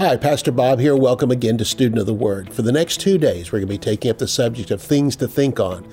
Hi, 0.00 0.16
Pastor 0.16 0.50
Bob 0.50 0.80
here. 0.80 0.96
Welcome 0.96 1.30
again 1.30 1.58
to 1.58 1.64
Student 1.66 2.00
of 2.00 2.06
the 2.06 2.14
Word. 2.14 2.54
For 2.54 2.62
the 2.62 2.72
next 2.72 3.02
two 3.02 3.18
days, 3.18 3.52
we're 3.52 3.58
going 3.58 3.68
to 3.68 3.74
be 3.74 3.76
taking 3.76 4.10
up 4.10 4.16
the 4.16 4.26
subject 4.26 4.70
of 4.70 4.80
things 4.80 5.14
to 5.16 5.28
think 5.28 5.60
on. 5.60 5.86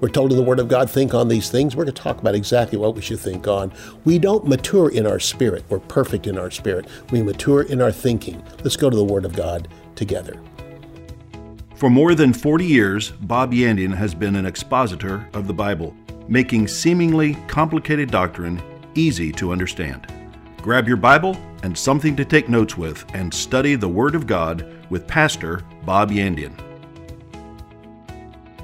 We're 0.00 0.08
told 0.08 0.32
in 0.32 0.36
the 0.36 0.42
Word 0.42 0.58
of 0.58 0.66
God, 0.66 0.90
think 0.90 1.14
on 1.14 1.28
these 1.28 1.48
things. 1.48 1.76
We're 1.76 1.84
going 1.84 1.94
to 1.94 2.02
talk 2.02 2.18
about 2.18 2.34
exactly 2.34 2.76
what 2.76 2.96
we 2.96 3.02
should 3.02 3.20
think 3.20 3.46
on. 3.46 3.72
We 4.04 4.18
don't 4.18 4.48
mature 4.48 4.90
in 4.90 5.06
our 5.06 5.20
spirit. 5.20 5.62
We're 5.68 5.78
perfect 5.78 6.26
in 6.26 6.38
our 6.38 6.50
spirit. 6.50 6.88
We 7.12 7.22
mature 7.22 7.62
in 7.62 7.80
our 7.80 7.92
thinking. 7.92 8.42
Let's 8.64 8.74
go 8.74 8.90
to 8.90 8.96
the 8.96 9.04
Word 9.04 9.24
of 9.24 9.36
God 9.36 9.68
together. 9.94 10.40
For 11.76 11.88
more 11.88 12.16
than 12.16 12.32
40 12.32 12.64
years, 12.64 13.12
Bob 13.12 13.52
Yandian 13.52 13.94
has 13.94 14.12
been 14.12 14.34
an 14.34 14.44
expositor 14.44 15.28
of 15.34 15.46
the 15.46 15.54
Bible, 15.54 15.94
making 16.26 16.66
seemingly 16.66 17.36
complicated 17.46 18.10
doctrine 18.10 18.60
easy 18.96 19.30
to 19.34 19.52
understand. 19.52 20.12
Grab 20.62 20.88
your 20.88 20.96
Bible 20.96 21.36
and 21.62 21.76
something 21.76 22.16
to 22.16 22.24
take 22.24 22.48
notes 22.48 22.76
with 22.76 23.04
and 23.14 23.32
study 23.32 23.74
the 23.74 23.88
Word 23.88 24.14
of 24.14 24.26
God 24.26 24.66
with 24.90 25.06
Pastor 25.06 25.62
Bob 25.84 26.10
Yandian. 26.10 26.58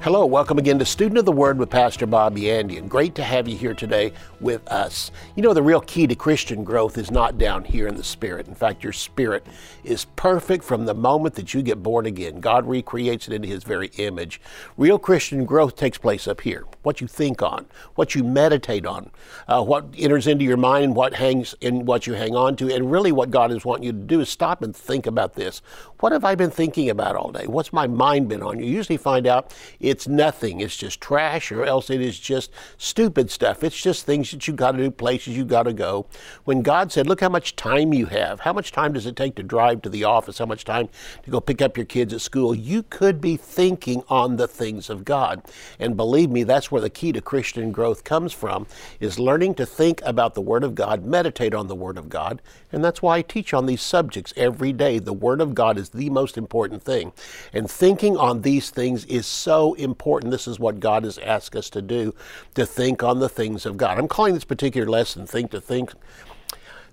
Hello, 0.01 0.25
welcome 0.25 0.57
again 0.57 0.79
to 0.79 0.85
Student 0.85 1.17
of 1.17 1.25
the 1.25 1.31
Word 1.31 1.59
with 1.59 1.69
Pastor 1.69 2.05
Bob 2.05 2.37
Yandian. 2.37 2.87
Great 2.87 3.15
to 3.15 3.23
have 3.23 3.49
you 3.49 3.57
here 3.57 3.73
today 3.73 4.13
with 4.41 4.67
us. 4.67 5.11
You 5.35 5.43
know, 5.43 5.53
the 5.53 5.63
real 5.63 5.81
key 5.81 6.07
to 6.07 6.15
Christian 6.15 6.63
growth 6.63 6.97
is 6.97 7.11
not 7.11 7.37
down 7.37 7.63
here 7.63 7.87
in 7.87 7.95
the 7.95 8.03
spirit. 8.03 8.47
In 8.47 8.55
fact, 8.55 8.83
your 8.83 8.93
spirit 8.93 9.45
is 9.83 10.05
perfect 10.15 10.63
from 10.63 10.85
the 10.85 10.93
moment 10.93 11.35
that 11.35 11.53
you 11.53 11.61
get 11.61 11.83
born 11.83 12.05
again. 12.05 12.39
God 12.39 12.67
recreates 12.67 13.27
it 13.27 13.33
into 13.33 13.47
His 13.47 13.63
very 13.63 13.87
image. 13.97 14.41
Real 14.77 14.99
Christian 14.99 15.45
growth 15.45 15.75
takes 15.75 15.97
place 15.97 16.27
up 16.27 16.41
here. 16.41 16.65
What 16.83 17.01
you 17.01 17.07
think 17.07 17.41
on, 17.41 17.65
what 17.95 18.15
you 18.15 18.23
meditate 18.23 18.85
on, 18.85 19.11
uh, 19.47 19.63
what 19.63 19.85
enters 19.97 20.27
into 20.27 20.45
your 20.45 20.57
mind, 20.57 20.95
what 20.95 21.13
hangs 21.13 21.55
in 21.61 21.85
what 21.85 22.07
you 22.07 22.13
hang 22.13 22.35
on 22.35 22.55
to, 22.57 22.73
and 22.73 22.91
really 22.91 23.11
what 23.11 23.31
God 23.31 23.51
is 23.51 23.65
wanting 23.65 23.85
you 23.85 23.91
to 23.91 23.97
do 23.97 24.21
is 24.21 24.29
stop 24.29 24.61
and 24.61 24.75
think 24.75 25.05
about 25.05 25.33
this. 25.33 25.61
What 25.99 26.13
have 26.13 26.23
I 26.23 26.35
been 26.35 26.51
thinking 26.51 26.89
about 26.89 27.15
all 27.15 27.31
day? 27.31 27.45
What's 27.45 27.73
my 27.73 27.87
mind 27.87 28.29
been 28.29 28.41
on? 28.41 28.59
You 28.59 28.65
usually 28.65 28.97
find 28.97 29.27
out 29.27 29.53
it's 29.79 30.07
nothing. 30.07 30.61
It's 30.61 30.77
just 30.77 31.01
trash, 31.01 31.51
or 31.51 31.65
else 31.65 31.89
it 31.89 32.01
is 32.01 32.17
just 32.17 32.51
stupid 32.77 33.29
stuff. 33.29 33.63
It's 33.63 33.79
just 33.79 34.05
things 34.05 34.28
that 34.31 34.47
you 34.47 34.53
got 34.53 34.73
to 34.73 34.77
do, 34.77 34.91
places 34.91 35.35
you 35.35 35.45
got 35.45 35.63
to 35.63 35.73
go. 35.73 36.05
When 36.45 36.61
God 36.61 36.91
said, 36.91 37.07
Look 37.07 37.21
how 37.21 37.29
much 37.29 37.55
time 37.55 37.93
you 37.93 38.07
have. 38.07 38.41
How 38.41 38.53
much 38.53 38.71
time 38.71 38.93
does 38.93 39.05
it 39.05 39.15
take 39.15 39.35
to 39.35 39.43
drive 39.43 39.81
to 39.83 39.89
the 39.89 40.03
office? 40.03 40.37
How 40.37 40.45
much 40.45 40.65
time 40.65 40.89
to 41.23 41.31
go 41.31 41.39
pick 41.39 41.61
up 41.61 41.77
your 41.77 41.85
kids 41.85 42.13
at 42.13 42.21
school? 42.21 42.53
You 42.53 42.83
could 42.83 43.21
be 43.21 43.37
thinking 43.37 44.03
on 44.07 44.35
the 44.37 44.47
things 44.47 44.89
of 44.89 45.05
God. 45.05 45.43
And 45.79 45.97
believe 45.97 46.29
me, 46.29 46.43
that's 46.43 46.71
where 46.71 46.81
the 46.81 46.89
key 46.89 47.11
to 47.11 47.21
Christian 47.21 47.71
growth 47.71 48.03
comes 48.03 48.33
from, 48.33 48.67
is 48.99 49.19
learning 49.19 49.55
to 49.55 49.65
think 49.65 50.01
about 50.03 50.33
the 50.33 50.41
Word 50.41 50.63
of 50.63 50.75
God, 50.75 51.05
meditate 51.05 51.53
on 51.53 51.67
the 51.67 51.75
Word 51.75 51.97
of 51.97 52.09
God. 52.09 52.41
And 52.71 52.83
that's 52.83 53.01
why 53.01 53.17
I 53.17 53.21
teach 53.21 53.53
on 53.53 53.65
these 53.65 53.81
subjects 53.81 54.33
every 54.37 54.73
day. 54.73 54.99
The 54.99 55.13
Word 55.13 55.41
of 55.41 55.55
God 55.55 55.77
is 55.77 55.89
the 55.89 56.09
most 56.09 56.37
important 56.37 56.83
thing. 56.83 57.11
And 57.53 57.69
thinking 57.69 58.17
on 58.17 58.41
these 58.41 58.69
things 58.69 59.05
is 59.05 59.25
so 59.25 59.73
important. 59.75 60.31
This 60.31 60.47
is 60.47 60.59
what 60.59 60.79
God 60.79 61.03
has 61.03 61.17
asked 61.19 61.55
us 61.55 61.69
to 61.71 61.81
do, 61.81 62.13
to 62.55 62.65
think 62.65 63.03
on 63.03 63.19
the 63.19 63.29
things 63.29 63.65
of 63.65 63.77
God. 63.77 63.97
I'm 63.97 64.07
calling 64.19 64.33
this 64.33 64.43
particular 64.43 64.85
lesson 64.85 65.25
Think 65.25 65.49
to 65.51 65.61
Think 65.61 65.93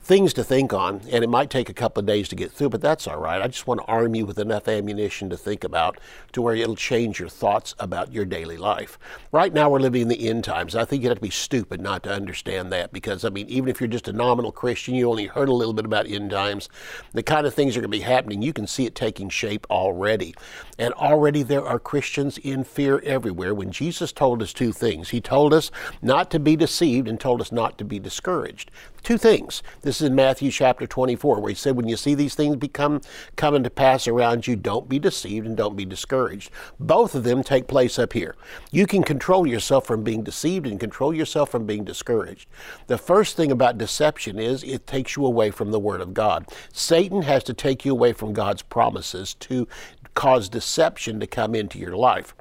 things 0.07 0.33
to 0.33 0.45
think 0.45 0.73
on, 0.73 1.01
and 1.11 1.25
it 1.25 1.29
might 1.29 1.51
take 1.51 1.69
a 1.69 1.75
couple 1.75 1.99
of 1.99 2.07
days 2.07 2.29
to 2.29 2.37
get 2.37 2.53
through, 2.53 2.69
but 2.69 2.81
that's 2.81 3.09
all 3.09 3.19
right. 3.19 3.43
I 3.43 3.49
just 3.49 3.67
want 3.67 3.81
to 3.81 3.87
arm 3.87 4.15
you 4.15 4.25
with 4.25 4.39
enough 4.39 4.69
ammunition 4.69 5.29
to 5.31 5.37
think 5.37 5.65
about 5.65 5.99
to 6.33 6.41
where 6.41 6.55
it'll 6.55 6.77
change 6.77 7.19
your 7.19 7.29
thoughts 7.29 7.75
about 7.81 8.13
your 8.13 8.25
daily 8.25 8.57
life. 8.57 9.01
Right 9.33 9.53
now, 9.53 9.69
we're 9.69 9.81
living 9.81 10.03
in 10.03 10.09
the 10.09 10.29
end 10.29 10.45
times. 10.45 10.77
I 10.77 10.85
think 10.85 11.03
you'd 11.03 11.09
have 11.09 11.19
to 11.19 11.23
be 11.23 11.31
stupid 11.31 11.81
not 11.81 12.05
to 12.05 12.13
understand 12.13 12.71
that 12.73 12.93
because, 12.93 13.25
I 13.25 13.31
mean, 13.31 13.49
even 13.49 13.69
if 13.69 13.81
you're 13.81 13.89
just 13.89 14.07
a 14.07 14.13
nominal 14.13 14.53
Christian, 14.53 14.95
you 14.95 15.11
only 15.11 15.27
heard 15.27 15.49
a 15.49 15.53
little 15.53 15.75
bit 15.75 15.85
about 15.85 16.07
end 16.07 16.31
times. 16.31 16.69
The 17.13 17.25
kind 17.25 17.45
of 17.45 17.53
things 17.53 17.77
are 17.77 17.81
going 17.81 17.91
to 17.91 17.99
be 17.99 18.05
happening, 18.05 18.43
you 18.43 18.53
can 18.53 18.69
see 18.69 18.87
it 18.87 18.95
taking 18.95 19.29
shape 19.29 19.67
already. 19.71 20.37
And 20.79 20.95
already 20.95 21.43
there 21.43 21.67
are 21.67 21.81
Christians 21.81 22.39
in 22.39 22.63
fear 22.63 23.01
everywhere. 23.05 23.55
When 23.55 23.73
Jesus 23.73 24.13
told 24.13 24.41
us 24.41 24.53
two 24.53 24.71
things, 24.71 25.09
He 25.09 25.21
told 25.21 25.53
us 25.53 25.73
not 26.01 26.31
to 26.31 26.39
be 26.39 26.55
deceived 26.55 27.09
and 27.09 27.19
told 27.19 27.41
us 27.41 27.51
not 27.51 27.77
to 27.79 27.85
be 27.85 27.99
discouraged. 27.99 28.71
Two 29.07 29.19
things. 29.19 29.63
This 29.83 30.01
is 30.01 30.09
in 30.09 30.17
Matthew 30.17 30.51
chapter 30.51 30.85
24, 30.85 31.39
where 31.39 31.51
he 31.51 31.55
said, 31.55 31.77
When 31.77 31.87
you 31.87 31.97
see 31.97 32.17
these 32.17 32.35
things 32.35 32.57
become 32.57 33.03
coming 33.37 33.63
to 33.63 33.71
pass 33.71 34.09
around 34.09 34.49
you, 34.49 34.57
don't 34.57 34.89
be 34.89 34.99
deceived 34.99 35.47
and 35.47 35.57
don't 35.57 35.77
be 35.77 35.85
discouraged. 35.85 36.51
Both 36.81 37.15
of 37.15 37.23
them 37.23 37.45
take 37.45 37.69
place 37.69 38.01
up 38.01 38.15
here. 38.15 38.35
You 38.73 38.85
can 38.85 39.05
control 39.05 39.47
yourself 39.47 39.87
from 39.87 40.03
being 40.03 40.25
deceived 40.25 40.67
and 40.67 40.81
control 40.81 41.15
yourself 41.15 41.51
from 41.51 41.67
being 41.67 41.85
discouraged. 41.85 42.49
The 42.89 42.99
first 42.99 43.37
thing 43.37 43.53
about 43.53 43.79
deception 43.79 44.41
is 44.41 44.65
it 44.65 44.89
takes 44.89 45.15
you 45.15 45.25
away 45.25 45.53
from 45.53 45.71
the 45.71 45.79
Word 45.79 46.01
of 46.01 46.13
God. 46.13 46.49
Satan 46.73 47.23
has 47.23 47.45
to 47.45 47.55
take 47.55 47.85
you 47.85 47.93
away 47.93 48.13
from 48.13 48.33
God's 48.33 48.63
promises 48.63 49.35
to 49.35 49.69
cause 50.15 50.49
deception 50.49 51.21
to 51.21 51.29
come 51.29 51.55
into 51.55 51.79
your 51.79 51.97
life. 51.97 52.35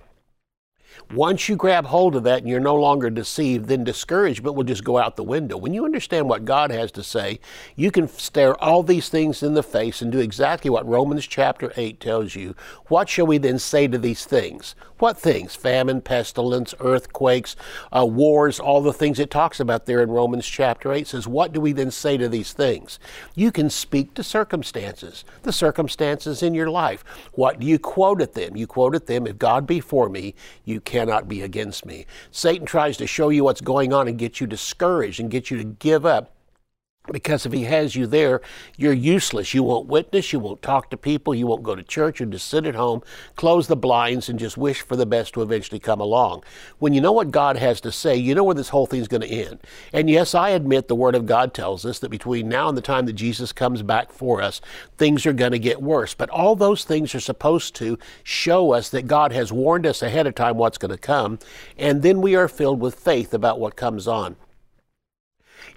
Once 1.13 1.47
you 1.47 1.55
grab 1.55 1.85
hold 1.85 2.15
of 2.15 2.23
that 2.23 2.39
and 2.39 2.49
you're 2.49 2.59
no 2.59 2.75
longer 2.75 3.09
deceived, 3.09 3.67
then 3.67 3.83
discouragement 3.83 4.55
will 4.55 4.63
just 4.63 4.83
go 4.83 4.97
out 4.97 5.15
the 5.15 5.23
window. 5.23 5.55
When 5.57 5.73
you 5.73 5.85
understand 5.85 6.27
what 6.27 6.45
God 6.45 6.71
has 6.71 6.91
to 6.93 7.03
say, 7.03 7.39
you 7.75 7.91
can 7.91 8.07
stare 8.07 8.61
all 8.61 8.83
these 8.83 9.09
things 9.09 9.43
in 9.43 9.53
the 9.53 9.63
face 9.63 10.01
and 10.01 10.11
do 10.11 10.19
exactly 10.19 10.69
what 10.69 10.87
Romans 10.87 11.27
chapter 11.27 11.71
8 11.77 11.99
tells 11.99 12.35
you. 12.35 12.55
What 12.87 13.09
shall 13.09 13.27
we 13.27 13.37
then 13.37 13.59
say 13.59 13.87
to 13.87 13.97
these 13.97 14.25
things? 14.25 14.75
What 14.97 15.17
things? 15.17 15.55
Famine, 15.55 16.01
pestilence, 16.01 16.73
earthquakes, 16.79 17.55
uh, 17.91 18.05
wars, 18.05 18.59
all 18.59 18.81
the 18.81 18.93
things 18.93 19.19
it 19.19 19.29
talks 19.29 19.59
about 19.59 19.85
there 19.85 20.01
in 20.01 20.09
Romans 20.09 20.47
chapter 20.47 20.93
8 20.93 21.07
says, 21.07 21.27
What 21.27 21.51
do 21.51 21.59
we 21.59 21.73
then 21.73 21.91
say 21.91 22.17
to 22.17 22.29
these 22.29 22.53
things? 22.53 22.97
You 23.35 23.51
can 23.51 23.69
speak 23.69 24.13
to 24.13 24.23
circumstances, 24.23 25.25
the 25.43 25.51
circumstances 25.51 26.41
in 26.41 26.53
your 26.53 26.69
life. 26.69 27.03
What 27.33 27.59
do 27.59 27.67
you 27.67 27.77
quote 27.77 28.21
at 28.21 28.33
them? 28.33 28.55
You 28.55 28.67
quote 28.67 28.95
at 28.95 29.07
them, 29.07 29.27
If 29.27 29.37
God 29.37 29.67
be 29.67 29.81
for 29.81 30.07
me, 30.07 30.33
you 30.63 30.79
cannot 30.85 31.27
be 31.27 31.41
against 31.41 31.85
me. 31.85 32.05
Satan 32.31 32.65
tries 32.65 32.97
to 32.97 33.07
show 33.07 33.29
you 33.29 33.43
what's 33.43 33.61
going 33.61 33.91
on 33.91 34.07
and 34.07 34.17
get 34.17 34.39
you 34.39 34.47
discouraged 34.47 35.19
and 35.19 35.31
get 35.31 35.51
you 35.51 35.57
to 35.57 35.63
give 35.63 36.05
up 36.05 36.34
because 37.11 37.45
if 37.45 37.51
he 37.51 37.63
has 37.63 37.95
you 37.95 38.07
there, 38.07 38.41
you're 38.77 38.93
useless. 38.93 39.53
You 39.53 39.63
won't 39.63 39.87
witness, 39.87 40.33
you 40.33 40.39
won't 40.39 40.61
talk 40.61 40.89
to 40.89 40.97
people, 40.97 41.35
you 41.35 41.47
won't 41.47 41.63
go 41.63 41.75
to 41.75 41.83
church, 41.83 42.19
you 42.19 42.25
just 42.25 42.47
sit 42.47 42.65
at 42.65 42.75
home, 42.75 43.01
close 43.35 43.67
the 43.67 43.75
blinds, 43.75 44.29
and 44.29 44.39
just 44.39 44.57
wish 44.57 44.81
for 44.81 44.95
the 44.95 45.05
best 45.05 45.33
to 45.33 45.41
eventually 45.41 45.79
come 45.79 45.99
along. 45.99 46.43
When 46.79 46.93
you 46.93 47.01
know 47.01 47.11
what 47.11 47.31
God 47.31 47.57
has 47.57 47.81
to 47.81 47.91
say, 47.91 48.15
you 48.15 48.35
know 48.35 48.43
where 48.43 48.55
this 48.55 48.69
whole 48.69 48.85
thing's 48.85 49.07
going 49.07 49.21
to 49.21 49.27
end. 49.27 49.59
And 49.93 50.09
yes, 50.09 50.33
I 50.33 50.49
admit 50.49 50.87
the 50.87 50.95
Word 50.95 51.15
of 51.15 51.25
God 51.25 51.53
tells 51.53 51.85
us 51.85 51.99
that 51.99 52.09
between 52.09 52.49
now 52.49 52.69
and 52.69 52.77
the 52.77 52.81
time 52.81 53.05
that 53.05 53.13
Jesus 53.13 53.51
comes 53.51 53.81
back 53.81 54.11
for 54.11 54.41
us, 54.41 54.61
things 54.97 55.25
are 55.25 55.33
going 55.33 55.51
to 55.51 55.59
get 55.59 55.81
worse. 55.81 56.13
But 56.13 56.29
all 56.29 56.55
those 56.55 56.83
things 56.83 57.13
are 57.15 57.19
supposed 57.19 57.75
to 57.75 57.97
show 58.23 58.73
us 58.73 58.89
that 58.89 59.07
God 59.07 59.31
has 59.31 59.51
warned 59.51 59.85
us 59.85 60.01
ahead 60.01 60.27
of 60.27 60.35
time 60.35 60.57
what's 60.57 60.77
going 60.77 60.91
to 60.91 60.97
come, 60.97 61.39
and 61.77 62.01
then 62.01 62.21
we 62.21 62.35
are 62.35 62.47
filled 62.47 62.79
with 62.79 62.95
faith 62.95 63.33
about 63.33 63.59
what 63.59 63.75
comes 63.75 64.07
on 64.07 64.35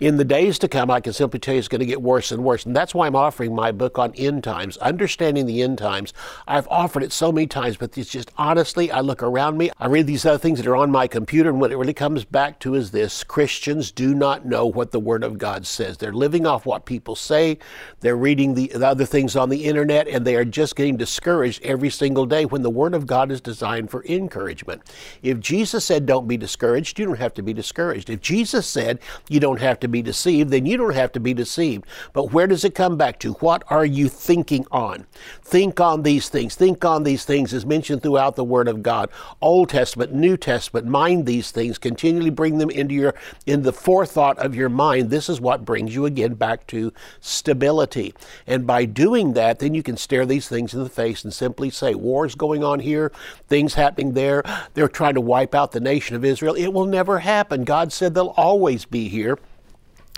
in 0.01 0.17
the 0.17 0.25
days 0.25 0.59
to 0.61 0.69
come, 0.69 0.91
I 0.91 1.01
can 1.01 1.13
simply 1.13 1.41
tell 1.41 1.55
you 1.55 1.59
it's 1.59 1.69
going 1.69 1.81
to 1.81 1.87
get 1.87 2.03
worse 2.03 2.33
and 2.33 2.45
worse. 2.45 2.67
And 2.67 2.75
that's 2.75 2.95
why 2.95 3.07
I'm 3.07 3.17
offering 3.17 3.55
my 3.55 3.73
book 3.73 3.99
on 3.99 4.13
end 4.17 4.45
times, 4.45 4.77
Understanding 4.79 5.47
the 5.47 5.63
End 5.63 5.79
Times. 5.79 6.13
I've 6.47 6.69
offered 6.69 7.03
it 7.03 7.13
so 7.13 7.33
many 7.33 7.47
times, 7.47 7.77
but 7.77 7.97
it's 7.97 8.11
just 8.11 8.31
honestly, 8.37 8.91
I 8.91 9.01
look 9.01 9.23
around 9.23 9.59
me, 9.59 9.71
I 9.79 9.87
read 9.87 10.07
these 10.07 10.27
other 10.27 10.39
things 10.39 10.59
that 10.59 10.69
are 10.69 10.77
on 10.77 10.91
my 10.91 11.07
computer, 11.07 11.51
and 11.51 11.61
what 11.61 11.73
it 11.73 11.77
really 11.77 11.95
comes 11.95 12.25
back 12.25 12.59
to 12.61 12.75
is 12.75 12.91
this 12.91 13.25
Christians 13.25 13.91
do 13.91 14.15
not 14.15 14.47
know 14.47 14.67
what 14.67 14.91
the 14.91 15.01
Word 15.01 15.25
of 15.25 15.39
God 15.39 15.67
says. 15.67 15.97
They're 15.97 16.13
living 16.13 16.47
off 16.47 16.67
what 16.67 16.85
people 16.85 17.17
say, 17.17 17.59
they're 18.01 18.17
reading 18.17 18.55
the, 18.55 18.69
the 18.69 18.87
other 18.87 19.05
things 19.05 19.37
on 19.37 19.49
the 19.49 19.65
internet, 19.65 20.09
and 20.09 20.25
they 20.25 20.37
are 20.37 20.45
just 20.45 20.77
getting 20.77 20.97
discouraged 20.97 21.63
every 21.63 21.91
single 21.91 22.27
day 22.27 22.45
when 22.45 22.63
the 22.63 22.71
Word 22.71 22.95
of 22.95 23.07
God 23.07 23.31
is 23.31 23.41
designed 23.41 23.91
for 23.91 24.05
encouragement. 24.05 24.83
If 25.23 25.41
Jesus 25.41 25.85
said, 25.85 26.07
Don't 26.07 26.29
be 26.29 26.37
discouraged, 26.37 26.99
you 26.99 27.07
don't 27.07 27.19
have 27.19 27.35
to 27.35 27.43
be 27.43 27.53
discouraged. 27.53 28.11
If 28.11 28.21
Jesus 28.21 28.67
said, 28.67 29.01
You 29.29 29.41
don't 29.41 29.61
have 29.61 29.78
to 29.81 29.89
be 29.89 30.03
deceived, 30.03 30.51
then 30.51 30.67
you 30.67 30.77
don't 30.77 30.95
have 30.95 31.13
to 31.13 31.21
be 31.21 31.35
deceived. 31.35 31.85
But 32.13 32.33
where 32.33 32.47
does 32.47 32.65
it 32.65 32.75
come 32.75 32.97
back 32.97 33.19
to? 33.21 33.33
What 33.35 33.65
are 33.69 33.85
you 33.85 34.09
thinking 34.09 34.67
on? 34.71 35.07
Think 35.43 35.81
on 35.81 36.03
these 36.03 36.29
things. 36.29 36.55
Think 36.55 36.85
on 36.85 37.05
these 37.05 37.25
things 37.25 37.53
as 37.55 37.67
mentioned 37.67 38.03
throughout 38.03 38.37
the 38.37 38.45
Word 38.45 38.69
of 38.69 38.83
God. 38.83 39.11
Old 39.41 39.71
Testament, 39.71 40.13
New 40.13 40.37
Testament, 40.37 40.87
mind 40.87 41.27
these 41.27 41.51
things. 41.51 41.79
Continually 41.79 42.31
bring 42.31 42.59
them 42.59 42.71
into 42.71 42.95
your 42.95 43.15
in 43.47 43.63
the 43.63 43.73
forethought 43.73 44.39
of 44.39 44.55
your 44.55 44.69
mind. 44.69 45.11
This 45.11 45.29
is 45.29 45.41
what 45.41 45.65
brings 45.65 45.95
you 45.95 46.07
again 46.07 46.35
back 46.35 46.67
to 46.69 46.93
stability. 47.21 48.15
And 48.47 48.67
by 48.67 48.85
doing 48.85 49.33
that, 49.35 49.59
then 49.59 49.75
you 49.75 49.83
can 49.83 49.97
stare 49.97 50.27
these 50.27 50.49
things 50.49 50.75
in 50.75 50.83
the 50.83 50.89
face 50.89 51.25
and 51.25 51.33
simply 51.33 51.71
say, 51.71 51.95
War's 51.95 52.35
going 52.35 52.63
on 52.63 52.81
here, 52.81 53.13
things 53.49 53.75
happening 53.75 54.13
there. 54.15 54.43
They're 54.75 54.89
trying 54.89 55.15
to 55.15 55.21
wipe 55.21 55.55
out 55.55 55.73
the 55.73 55.81
nation 55.81 56.17
of 56.17 56.25
Israel. 56.25 56.55
It 56.55 56.69
will 56.69 56.87
never 56.87 57.21
happen. 57.21 57.65
God 57.65 57.93
said 57.93 58.15
they'll 58.15 58.35
always 58.37 58.85
be 58.85 59.09
here 59.09 59.39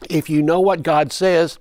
if 0.08 0.30
you 0.30 0.42
know 0.42 0.60
what 0.60 0.82
God 0.82 1.12
says, 1.12 1.58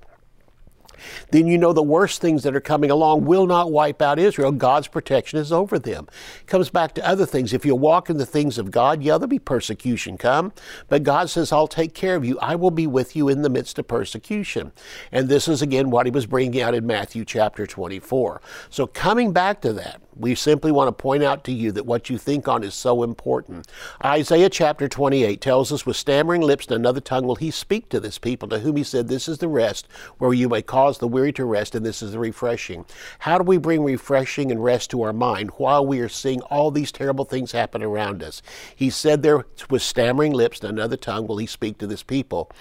then 1.31 1.47
you 1.47 1.57
know 1.57 1.74
the 1.74 1.83
worst 1.83 2.21
things 2.21 2.44
that 2.44 2.56
are 2.56 2.62
coming 2.62 2.91
along 2.91 3.25
will 3.25 3.47
not 3.47 3.71
wipe 3.71 4.01
out 4.01 4.19
Israel. 4.19 4.51
God's 4.51 4.88
protection 4.88 5.39
is 5.39 5.51
over 5.51 5.80
them. 5.80 6.07
It 6.41 6.47
comes 6.47 6.69
back 6.69 6.94
to 6.95 7.07
other 7.07 7.25
things. 7.25 7.53
If 7.53 7.65
you 7.65 7.75
walk 7.75 8.09
in 8.09 8.18
the 8.18 8.25
things 8.25 8.57
of 8.57 8.71
God, 8.71 9.01
yeah, 9.01 9.13
there'll 9.13 9.27
be 9.27 9.39
persecution 9.39 10.18
come, 10.18 10.53
but 10.88 11.03
God 11.03 11.30
says, 11.30 11.51
I'll 11.51 11.68
take 11.68 11.94
care 11.94 12.15
of 12.15 12.25
you. 12.25 12.38
I 12.39 12.56
will 12.56 12.71
be 12.71 12.88
with 12.88 13.15
you 13.15 13.30
in 13.30 13.41
the 13.41 13.50
midst 13.50 13.80
of 13.80 13.88
persecution. 13.88 14.71
And 15.12 15.30
this 15.30 15.47
is 15.47 15.62
again 15.62 15.89
what 15.89 16.06
he 16.06 16.12
was 16.12 16.25
bringing 16.25 16.62
out 16.62 16.74
in 16.74 16.86
Matthew 16.86 17.25
chapter 17.25 17.65
24. 17.65 18.41
So 18.69 18.88
coming 18.88 19.31
back 19.31 19.62
to 19.62 19.74
that, 19.74 20.01
we 20.19 20.36
simply 20.36 20.71
want 20.71 20.89
to 20.89 21.01
point 21.01 21.24
out 21.24 21.45
to 21.45 21.51
you 21.51 21.71
that 21.71 21.86
what 21.86 22.10
you 22.10 22.18
think 22.18 22.48
on 22.48 22.63
is 22.63 22.74
so 22.74 23.04
important. 23.04 23.68
Isaiah 24.04 24.50
chapter 24.50 24.89
28 24.89 25.39
tells 25.39 25.71
us, 25.71 25.86
With 25.86 25.95
stammering 25.95 26.42
lips 26.42 26.68
and 26.68 26.75
another 26.75 27.00
tongue 27.00 27.25
will 27.25 27.36
he 27.36 27.51
speak 27.51 27.88
to 27.89 28.00
this 28.00 28.18
people, 28.18 28.50
to 28.50 28.60
whom 28.60 28.75
he 28.75 28.83
said, 28.83 29.07
This 29.07 29.30
is 29.30 29.38
the 29.38 29.48
rest, 29.48 29.88
where 30.18 30.33
you 30.33 30.50
may 30.50 30.62
cause 30.62 30.98
the 30.98 31.07
weary 31.07 31.31
to 31.33 31.45
rest, 31.45 31.74
and 31.74 31.86
this 31.86 32.01
is 32.01 32.12
the 32.12 32.19
refreshing. 32.19 32.86
How 33.19 33.38
do 33.38 33.45
we 33.45 33.57
bring 33.57 33.83
refreshing 33.83 34.51
and 34.51 34.62
rest 34.62 34.92
to 34.92 35.01
our 35.04 35.13
mind 35.13 35.51
while 35.51 35.86
we 35.86 36.01
are 36.01 36.10
seeing 36.10 36.42
all 36.42 36.69
these 36.69 36.92
terrible 36.92 37.24
things 37.24 37.54
happen 37.54 37.81
around 37.81 38.22
us? 38.22 38.42
He 38.75 38.89
said, 38.89 39.24
There 39.24 39.45
with 39.69 39.81
stammering 39.81 40.33
lips 40.33 40.60
and 40.60 40.77
another 40.77 40.98
tongue 40.98 41.27
will 41.27 41.38
he 41.38 41.48
speak 41.48 41.77
to 41.77 41.88
this 41.88 42.04
people. 42.04 42.51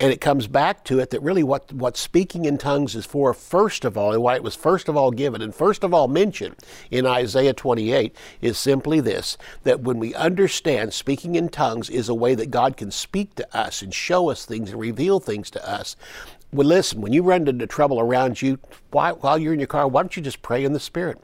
And 0.00 0.10
it 0.10 0.22
comes 0.22 0.46
back 0.46 0.82
to 0.84 0.98
it 0.98 1.10
that 1.10 1.22
really 1.22 1.42
what, 1.42 1.72
what 1.72 1.98
speaking 1.98 2.46
in 2.46 2.56
tongues 2.56 2.94
is 2.94 3.04
for, 3.04 3.34
first 3.34 3.84
of 3.84 3.98
all, 3.98 4.12
and 4.12 4.22
why 4.22 4.34
it 4.36 4.42
was 4.42 4.54
first 4.54 4.88
of 4.88 4.96
all 4.96 5.10
given, 5.10 5.42
and 5.42 5.54
first 5.54 5.84
of 5.84 5.92
all 5.92 6.08
mentioned 6.08 6.56
in 6.90 7.01
in 7.04 7.12
Isaiah 7.12 7.52
28 7.52 8.14
is 8.40 8.58
simply 8.58 9.00
this 9.00 9.36
that 9.64 9.80
when 9.80 9.98
we 9.98 10.14
understand 10.14 10.94
speaking 10.94 11.34
in 11.34 11.48
tongues 11.48 11.90
is 11.90 12.08
a 12.08 12.14
way 12.14 12.34
that 12.34 12.50
God 12.50 12.76
can 12.76 12.90
speak 12.90 13.34
to 13.36 13.56
us 13.56 13.82
and 13.82 13.92
show 13.92 14.30
us 14.30 14.44
things 14.44 14.70
and 14.70 14.80
reveal 14.80 15.20
things 15.20 15.50
to 15.50 15.68
us. 15.68 15.96
Well, 16.52 16.66
listen, 16.66 17.00
when 17.00 17.12
you 17.12 17.22
run 17.22 17.48
into 17.48 17.66
trouble 17.66 17.98
around 17.98 18.42
you 18.42 18.58
while, 18.90 19.16
while 19.16 19.38
you're 19.38 19.54
in 19.54 19.60
your 19.60 19.66
car, 19.66 19.88
why 19.88 20.02
don't 20.02 20.16
you 20.16 20.22
just 20.22 20.42
pray 20.42 20.64
in 20.64 20.72
the 20.72 20.80
Spirit? 20.80 21.18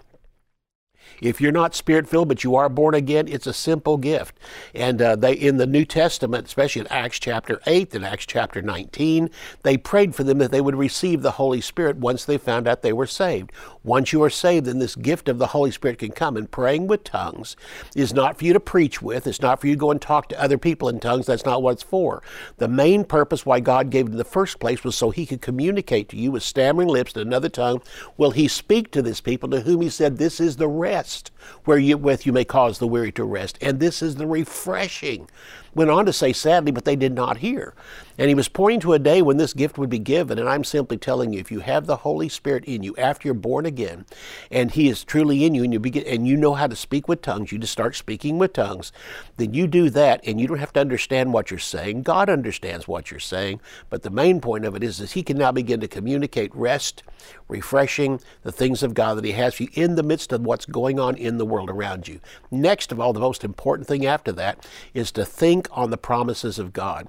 If 1.20 1.40
you're 1.40 1.52
not 1.52 1.74
spirit 1.74 2.08
filled, 2.08 2.28
but 2.28 2.44
you 2.44 2.54
are 2.56 2.68
born 2.68 2.94
again, 2.94 3.28
it's 3.28 3.46
a 3.46 3.52
simple 3.52 3.96
gift. 3.96 4.38
And 4.74 5.00
uh, 5.02 5.16
they, 5.16 5.32
in 5.32 5.56
the 5.56 5.66
New 5.66 5.84
Testament, 5.84 6.46
especially 6.46 6.80
in 6.80 6.86
Acts 6.88 7.18
chapter 7.18 7.60
8 7.66 7.94
and 7.94 8.04
Acts 8.04 8.26
chapter 8.26 8.62
19, 8.62 9.30
they 9.62 9.76
prayed 9.76 10.14
for 10.14 10.24
them 10.24 10.38
that 10.38 10.50
they 10.50 10.60
would 10.60 10.76
receive 10.76 11.22
the 11.22 11.32
Holy 11.32 11.60
Spirit 11.60 11.96
once 11.96 12.24
they 12.24 12.38
found 12.38 12.68
out 12.68 12.82
they 12.82 12.92
were 12.92 13.06
saved. 13.06 13.50
Once 13.88 14.12
you 14.12 14.22
are 14.22 14.30
saved, 14.30 14.66
then 14.66 14.78
this 14.78 14.94
gift 14.94 15.28
of 15.28 15.38
the 15.38 15.48
Holy 15.48 15.70
Spirit 15.70 15.98
can 15.98 16.12
come. 16.12 16.36
And 16.36 16.50
praying 16.50 16.86
with 16.86 17.02
tongues 17.02 17.56
is 17.96 18.12
not 18.12 18.38
for 18.38 18.44
you 18.44 18.52
to 18.52 18.60
preach 18.60 19.02
with, 19.02 19.26
it's 19.26 19.42
not 19.42 19.60
for 19.60 19.66
you 19.66 19.74
to 19.74 19.80
go 19.80 19.90
and 19.90 20.00
talk 20.00 20.28
to 20.28 20.40
other 20.40 20.58
people 20.58 20.88
in 20.88 21.00
tongues. 21.00 21.26
That's 21.26 21.44
not 21.44 21.62
what 21.62 21.72
it's 21.72 21.82
for. 21.82 22.22
The 22.58 22.68
main 22.68 23.04
purpose 23.04 23.44
why 23.44 23.60
God 23.60 23.90
gave 23.90 24.06
it 24.06 24.12
in 24.12 24.18
the 24.18 24.24
first 24.24 24.60
place 24.60 24.84
was 24.84 24.94
so 24.94 25.10
He 25.10 25.26
could 25.26 25.40
communicate 25.40 26.08
to 26.10 26.16
you 26.16 26.30
with 26.30 26.42
stammering 26.42 26.88
lips 26.88 27.14
and 27.14 27.26
another 27.26 27.48
tongue. 27.48 27.82
Will 28.16 28.30
He 28.30 28.46
speak 28.46 28.90
to 28.92 29.02
this 29.02 29.20
people 29.20 29.48
to 29.50 29.62
whom 29.62 29.80
He 29.80 29.90
said, 29.90 30.18
This 30.18 30.38
is 30.38 30.56
the 30.56 30.68
rest 30.68 31.08
rest, 31.08 31.30
where 31.64 31.78
you, 31.78 31.96
with 31.96 32.26
you 32.26 32.32
may 32.32 32.44
cause 32.44 32.78
the 32.78 32.86
weary 32.86 33.12
to 33.12 33.24
rest. 33.24 33.58
And 33.60 33.80
this 33.80 34.02
is 34.02 34.16
the 34.16 34.26
refreshing 34.26 35.28
went 35.74 35.90
on 35.90 36.04
to 36.06 36.12
say, 36.12 36.32
sadly, 36.32 36.72
but 36.72 36.84
they 36.84 36.96
did 36.96 37.14
not 37.14 37.38
hear. 37.38 37.72
And 38.18 38.28
he 38.28 38.34
was 38.34 38.48
pointing 38.48 38.80
to 38.80 38.94
a 38.94 38.98
day 38.98 39.22
when 39.22 39.36
this 39.36 39.52
gift 39.52 39.78
would 39.78 39.88
be 39.88 40.00
given. 40.00 40.38
And 40.38 40.48
I'm 40.48 40.64
simply 40.64 40.96
telling 40.96 41.32
you, 41.32 41.38
if 41.38 41.52
you 41.52 41.60
have 41.60 41.86
the 41.86 41.98
Holy 41.98 42.28
Spirit 42.28 42.64
in 42.64 42.82
you 42.82 42.96
after 42.96 43.28
you're 43.28 43.34
born 43.34 43.64
again, 43.64 43.77
and 43.78 44.70
He 44.70 44.88
is 44.88 45.04
truly 45.04 45.44
in 45.44 45.54
you, 45.54 45.64
and 45.64 45.72
you 45.72 45.78
begin, 45.78 46.04
and 46.06 46.26
you 46.26 46.36
know 46.36 46.54
how 46.54 46.66
to 46.66 46.76
speak 46.76 47.08
with 47.08 47.22
tongues, 47.22 47.52
you 47.52 47.58
just 47.58 47.72
start 47.72 47.94
speaking 47.96 48.38
with 48.38 48.52
tongues. 48.52 48.92
Then 49.36 49.54
you 49.54 49.66
do 49.66 49.90
that, 49.90 50.20
and 50.24 50.40
you 50.40 50.46
don't 50.46 50.58
have 50.58 50.72
to 50.74 50.80
understand 50.80 51.32
what 51.32 51.50
you're 51.50 51.58
saying. 51.58 52.02
God 52.02 52.28
understands 52.28 52.88
what 52.88 53.10
you're 53.10 53.20
saying. 53.20 53.60
But 53.90 54.02
the 54.02 54.10
main 54.10 54.40
point 54.40 54.64
of 54.64 54.74
it 54.74 54.82
is 54.82 54.98
that 54.98 55.12
He 55.12 55.22
can 55.22 55.38
now 55.38 55.52
begin 55.52 55.80
to 55.80 55.88
communicate 55.88 56.54
rest, 56.54 57.02
refreshing, 57.48 58.20
the 58.42 58.52
things 58.52 58.82
of 58.82 58.94
God 58.94 59.14
that 59.14 59.24
He 59.24 59.32
has 59.32 59.54
for 59.54 59.64
you 59.64 59.70
in 59.74 59.94
the 59.94 60.02
midst 60.02 60.32
of 60.32 60.44
what's 60.44 60.66
going 60.66 60.98
on 60.98 61.16
in 61.16 61.38
the 61.38 61.46
world 61.46 61.70
around 61.70 62.08
you. 62.08 62.20
Next 62.50 62.92
of 62.92 63.00
all, 63.00 63.12
the 63.12 63.20
most 63.20 63.44
important 63.44 63.86
thing 63.88 64.06
after 64.06 64.32
that 64.32 64.66
is 64.94 65.12
to 65.12 65.24
think 65.24 65.68
on 65.72 65.90
the 65.90 65.98
promises 65.98 66.58
of 66.58 66.72
God. 66.72 67.08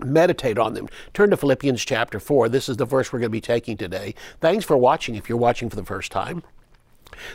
Meditate 0.00 0.58
on 0.58 0.74
them. 0.74 0.88
Turn 1.12 1.30
to 1.30 1.36
Philippians 1.36 1.84
chapter 1.84 2.20
4. 2.20 2.48
This 2.48 2.68
is 2.68 2.76
the 2.76 2.84
verse 2.84 3.12
we're 3.12 3.18
going 3.18 3.30
to 3.30 3.32
be 3.32 3.40
taking 3.40 3.76
today. 3.76 4.14
Thanks 4.40 4.64
for 4.64 4.76
watching 4.76 5.14
if 5.14 5.28
you're 5.28 5.38
watching 5.38 5.68
for 5.68 5.76
the 5.76 5.84
first 5.84 6.12
time. 6.12 6.42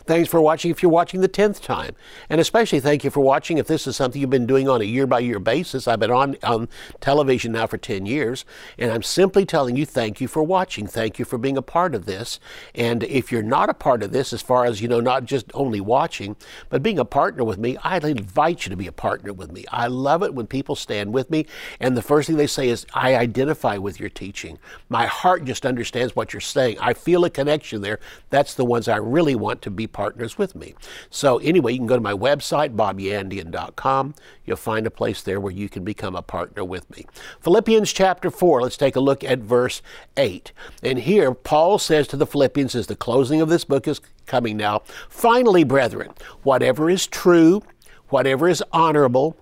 Thanks 0.05 0.29
for 0.29 0.41
watching 0.41 0.71
if 0.71 0.81
you're 0.81 0.91
watching 0.91 1.21
the 1.21 1.29
10th 1.29 1.61
time. 1.61 1.95
And 2.29 2.39
especially 2.39 2.79
thank 2.79 3.03
you 3.03 3.09
for 3.09 3.21
watching 3.21 3.57
if 3.57 3.67
this 3.67 3.87
is 3.87 3.95
something 3.95 4.19
you've 4.19 4.29
been 4.29 4.45
doing 4.45 4.67
on 4.69 4.81
a 4.81 4.85
year 4.85 5.07
by 5.07 5.19
year 5.19 5.39
basis. 5.39 5.87
I've 5.87 5.99
been 5.99 6.11
on, 6.11 6.37
on 6.43 6.69
television 6.99 7.51
now 7.51 7.67
for 7.67 7.77
10 7.77 8.05
years, 8.05 8.45
and 8.77 8.91
I'm 8.91 9.03
simply 9.03 9.45
telling 9.45 9.75
you 9.75 9.85
thank 9.85 10.21
you 10.21 10.27
for 10.27 10.43
watching. 10.43 10.87
Thank 10.87 11.19
you 11.19 11.25
for 11.25 11.37
being 11.37 11.57
a 11.57 11.61
part 11.61 11.95
of 11.95 12.05
this. 12.05 12.39
And 12.75 13.03
if 13.03 13.31
you're 13.31 13.43
not 13.43 13.69
a 13.69 13.73
part 13.73 14.03
of 14.03 14.11
this, 14.11 14.33
as 14.33 14.41
far 14.41 14.65
as, 14.65 14.81
you 14.81 14.87
know, 14.87 14.99
not 14.99 15.25
just 15.25 15.51
only 15.53 15.81
watching, 15.81 16.35
but 16.69 16.83
being 16.83 16.99
a 16.99 17.05
partner 17.05 17.43
with 17.43 17.57
me, 17.57 17.77
I'd 17.83 18.03
invite 18.03 18.65
you 18.65 18.69
to 18.69 18.75
be 18.77 18.87
a 18.87 18.91
partner 18.91 19.33
with 19.33 19.51
me. 19.51 19.65
I 19.71 19.87
love 19.87 20.23
it 20.23 20.33
when 20.33 20.47
people 20.47 20.75
stand 20.75 21.13
with 21.13 21.29
me, 21.29 21.45
and 21.79 21.95
the 21.97 22.01
first 22.01 22.27
thing 22.27 22.37
they 22.37 22.47
say 22.47 22.69
is, 22.69 22.85
I 22.93 23.15
identify 23.15 23.77
with 23.77 23.99
your 23.99 24.09
teaching. 24.09 24.59
My 24.89 25.05
heart 25.05 25.45
just 25.45 25.65
understands 25.65 26.15
what 26.15 26.33
you're 26.33 26.39
saying. 26.39 26.77
I 26.79 26.93
feel 26.93 27.25
a 27.25 27.29
connection 27.29 27.81
there. 27.81 27.99
That's 28.29 28.53
the 28.53 28.65
ones 28.65 28.87
I 28.87 28.97
really 28.97 29.35
want 29.35 29.61
to 29.63 29.71
be 29.73 29.87
partners 29.87 30.37
with 30.37 30.55
me. 30.55 30.75
So, 31.09 31.37
anyway, 31.39 31.73
you 31.73 31.79
can 31.79 31.87
go 31.87 31.95
to 31.95 32.01
my 32.01 32.13
website, 32.13 32.75
bobyandian.com. 32.75 34.15
You'll 34.45 34.57
find 34.57 34.87
a 34.87 34.91
place 34.91 35.21
there 35.21 35.39
where 35.39 35.53
you 35.53 35.69
can 35.69 35.83
become 35.83 36.15
a 36.15 36.21
partner 36.21 36.63
with 36.63 36.89
me. 36.89 37.05
Philippians 37.41 37.91
chapter 37.91 38.29
4, 38.29 38.61
let's 38.61 38.77
take 38.77 38.95
a 38.95 38.99
look 38.99 39.23
at 39.23 39.39
verse 39.39 39.81
8. 40.17 40.51
And 40.81 40.99
here, 40.99 41.33
Paul 41.33 41.79
says 41.79 42.07
to 42.09 42.17
the 42.17 42.27
Philippians, 42.27 42.75
as 42.75 42.87
the 42.87 42.95
closing 42.95 43.41
of 43.41 43.49
this 43.49 43.65
book 43.65 43.87
is 43.87 44.01
coming 44.25 44.57
now, 44.57 44.81
finally, 45.09 45.63
brethren, 45.63 46.11
whatever 46.43 46.89
is 46.89 47.07
true, 47.07 47.61
whatever 48.09 48.47
is 48.47 48.63
honorable, 48.71 49.35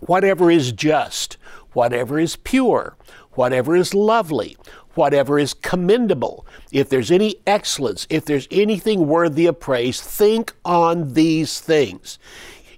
whatever 0.00 0.50
is 0.50 0.72
just, 0.72 1.36
whatever 1.72 2.18
is 2.18 2.36
pure, 2.36 2.96
whatever 3.32 3.74
is 3.74 3.94
lovely, 3.94 4.56
whatever 4.96 5.38
is 5.38 5.54
commendable, 5.54 6.46
if 6.72 6.88
there's 6.88 7.10
any 7.10 7.36
excellence, 7.46 8.06
if 8.10 8.24
there's 8.24 8.48
anything 8.50 9.06
worthy 9.06 9.46
of 9.46 9.60
praise, 9.60 10.00
think 10.00 10.52
on 10.64 11.14
these 11.14 11.60
things. 11.60 12.18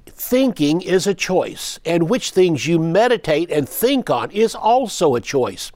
Thinking 0.06 0.80
is 0.80 1.06
a 1.06 1.14
choice, 1.14 1.78
and 1.84 2.08
which 2.08 2.30
things 2.30 2.66
you 2.66 2.78
meditate 2.78 3.50
and 3.50 3.68
think 3.68 4.10
on 4.10 4.30
is 4.30 4.54
also 4.54 5.14
a 5.14 5.20
choice. 5.20 5.70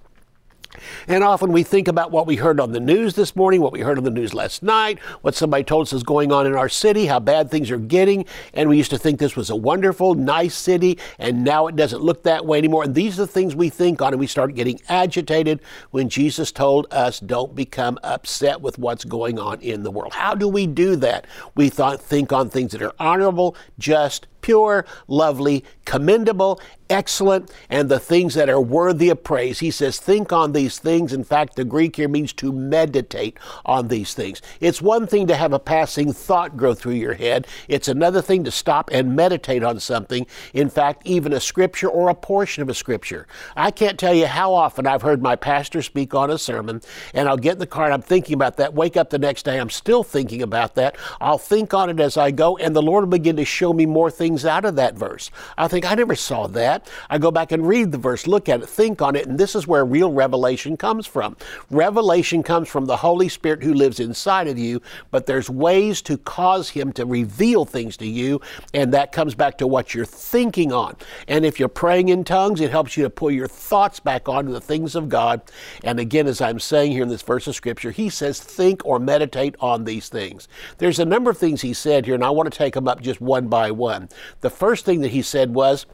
And 1.08 1.24
often 1.24 1.52
we 1.52 1.62
think 1.62 1.88
about 1.88 2.10
what 2.10 2.26
we 2.26 2.36
heard 2.36 2.60
on 2.60 2.72
the 2.72 2.80
news 2.80 3.14
this 3.14 3.34
morning, 3.34 3.60
what 3.60 3.72
we 3.72 3.80
heard 3.80 3.98
on 3.98 4.04
the 4.04 4.10
news 4.10 4.32
last 4.32 4.62
night, 4.62 4.98
what 5.20 5.34
somebody 5.34 5.64
told 5.64 5.86
us 5.86 5.92
is 5.92 6.02
going 6.02 6.32
on 6.32 6.46
in 6.46 6.54
our 6.54 6.68
city, 6.68 7.06
how 7.06 7.18
bad 7.18 7.50
things 7.50 7.70
are 7.70 7.78
getting. 7.78 8.24
And 8.54 8.68
we 8.68 8.76
used 8.76 8.90
to 8.90 8.98
think 8.98 9.18
this 9.18 9.36
was 9.36 9.50
a 9.50 9.56
wonderful, 9.56 10.14
nice 10.14 10.54
city, 10.54 10.98
and 11.18 11.44
now 11.44 11.66
it 11.66 11.76
doesn't 11.76 12.02
look 12.02 12.22
that 12.22 12.46
way 12.46 12.58
anymore. 12.58 12.84
And 12.84 12.94
these 12.94 13.18
are 13.18 13.26
the 13.26 13.32
things 13.32 13.54
we 13.56 13.68
think 13.68 14.00
on, 14.00 14.12
and 14.12 14.20
we 14.20 14.26
start 14.26 14.54
getting 14.54 14.80
agitated 14.88 15.60
when 15.90 16.08
Jesus 16.08 16.52
told 16.52 16.86
us, 16.92 17.20
don't 17.20 17.54
become 17.54 17.98
upset 18.02 18.60
with 18.60 18.78
what's 18.78 19.04
going 19.04 19.38
on 19.38 19.60
in 19.60 19.82
the 19.82 19.90
world. 19.90 20.14
How 20.14 20.34
do 20.34 20.48
we 20.48 20.66
do 20.66 20.96
that? 20.96 21.26
We 21.54 21.68
thought, 21.68 22.00
think 22.00 22.32
on 22.32 22.48
things 22.48 22.72
that 22.72 22.82
are 22.82 22.94
honorable, 22.98 23.56
just, 23.78 24.26
pure, 24.40 24.84
lovely, 25.08 25.64
commendable, 25.84 26.60
excellent, 26.88 27.52
and 27.68 27.88
the 27.88 27.98
things 27.98 28.34
that 28.34 28.48
are 28.48 28.60
worthy 28.60 29.10
of 29.10 29.22
praise. 29.22 29.60
He 29.60 29.70
says, 29.70 29.98
think 29.98 30.32
on 30.32 30.52
these 30.52 30.78
things. 30.78 31.12
In 31.12 31.24
fact, 31.24 31.54
the 31.56 31.64
Greek 31.64 31.96
here 31.96 32.08
means 32.08 32.32
to 32.34 32.52
meditate 32.52 33.38
on 33.64 33.88
these 33.88 34.14
things. 34.14 34.42
It's 34.60 34.82
one 34.82 35.06
thing 35.06 35.26
to 35.28 35.36
have 35.36 35.52
a 35.52 35.58
passing 35.58 36.12
thought 36.12 36.56
go 36.56 36.74
through 36.74 36.94
your 36.94 37.14
head, 37.14 37.46
it's 37.68 37.88
another 37.88 38.20
thing 38.22 38.44
to 38.44 38.50
stop 38.50 38.90
and 38.92 39.14
meditate 39.16 39.62
on 39.62 39.78
something. 39.80 40.26
In 40.52 40.68
fact, 40.68 41.02
even 41.04 41.32
a 41.32 41.40
scripture 41.40 41.88
or 41.88 42.08
a 42.08 42.14
portion 42.14 42.62
of 42.62 42.68
a 42.68 42.74
scripture. 42.74 43.26
I 43.56 43.70
can't 43.70 43.98
tell 43.98 44.14
you 44.14 44.26
how 44.26 44.54
often 44.54 44.86
I've 44.86 45.02
heard 45.02 45.22
my 45.22 45.36
pastor 45.36 45.82
speak 45.82 46.14
on 46.14 46.30
a 46.30 46.38
sermon, 46.38 46.80
and 47.14 47.28
I'll 47.28 47.36
get 47.36 47.54
in 47.54 47.58
the 47.58 47.66
car 47.66 47.84
and 47.84 47.94
I'm 47.94 48.02
thinking 48.02 48.34
about 48.34 48.56
that. 48.58 48.74
Wake 48.74 48.96
up 48.96 49.10
the 49.10 49.18
next 49.18 49.44
day, 49.44 49.58
I'm 49.58 49.70
still 49.70 50.02
thinking 50.02 50.42
about 50.42 50.74
that. 50.76 50.96
I'll 51.20 51.38
think 51.38 51.74
on 51.74 51.90
it 51.90 52.00
as 52.00 52.16
I 52.16 52.30
go, 52.30 52.56
and 52.56 52.74
the 52.74 52.82
Lord 52.82 53.04
will 53.04 53.10
begin 53.10 53.36
to 53.36 53.44
show 53.44 53.72
me 53.72 53.86
more 53.86 54.10
things 54.10 54.29
things 54.30 54.44
out 54.44 54.64
of 54.64 54.76
that 54.76 54.94
verse. 54.94 55.30
I 55.58 55.66
think 55.66 55.90
I 55.90 55.94
never 55.96 56.14
saw 56.14 56.46
that. 56.48 56.88
I 57.08 57.18
go 57.18 57.32
back 57.32 57.50
and 57.50 57.66
read 57.66 57.90
the 57.90 57.98
verse, 57.98 58.28
look 58.28 58.48
at 58.48 58.62
it, 58.62 58.68
think 58.68 59.02
on 59.02 59.16
it, 59.16 59.26
and 59.26 59.36
this 59.38 59.56
is 59.56 59.66
where 59.66 59.84
real 59.84 60.12
revelation 60.12 60.76
comes 60.76 61.04
from. 61.04 61.36
Revelation 61.70 62.44
comes 62.44 62.68
from 62.68 62.86
the 62.86 62.96
Holy 62.96 63.28
Spirit 63.28 63.62
who 63.64 63.74
lives 63.74 63.98
inside 63.98 64.46
of 64.46 64.56
you, 64.56 64.80
but 65.10 65.26
there's 65.26 65.50
ways 65.50 66.00
to 66.02 66.16
cause 66.16 66.70
Him 66.70 66.92
to 66.92 67.04
reveal 67.04 67.64
things 67.64 67.96
to 67.96 68.06
you, 68.06 68.40
and 68.72 68.94
that 68.94 69.10
comes 69.10 69.34
back 69.34 69.58
to 69.58 69.66
what 69.66 69.94
you're 69.94 70.04
thinking 70.04 70.72
on. 70.72 70.94
And 71.26 71.44
if 71.44 71.58
you're 71.58 71.68
praying 71.68 72.08
in 72.08 72.22
tongues, 72.22 72.60
it 72.60 72.70
helps 72.70 72.96
you 72.96 73.02
to 73.02 73.10
pull 73.10 73.32
your 73.32 73.48
thoughts 73.48 73.98
back 73.98 74.28
onto 74.28 74.52
the 74.52 74.60
things 74.60 74.94
of 74.94 75.08
God. 75.08 75.40
And 75.82 75.98
again, 75.98 76.28
as 76.28 76.40
I'm 76.40 76.60
saying 76.60 76.92
here 76.92 77.02
in 77.02 77.08
this 77.08 77.22
verse 77.22 77.48
of 77.48 77.56
Scripture, 77.56 77.90
He 77.90 78.08
says, 78.08 78.38
think 78.38 78.82
or 78.84 79.00
meditate 79.00 79.56
on 79.58 79.84
these 79.84 80.08
things. 80.08 80.46
There's 80.78 81.00
a 81.00 81.04
number 81.04 81.30
of 81.30 81.38
things 81.38 81.62
He 81.62 81.74
said 81.74 82.06
here, 82.06 82.14
and 82.14 82.24
I 82.24 82.30
want 82.30 82.50
to 82.52 82.56
take 82.56 82.74
them 82.74 82.86
up 82.86 83.00
just 83.00 83.20
one 83.20 83.48
by 83.48 83.72
one. 83.72 84.08
The 84.40 84.50
first 84.50 84.84
thing 84.84 85.00
that 85.00 85.12
he 85.12 85.22
said 85.22 85.54
was, 85.54 85.86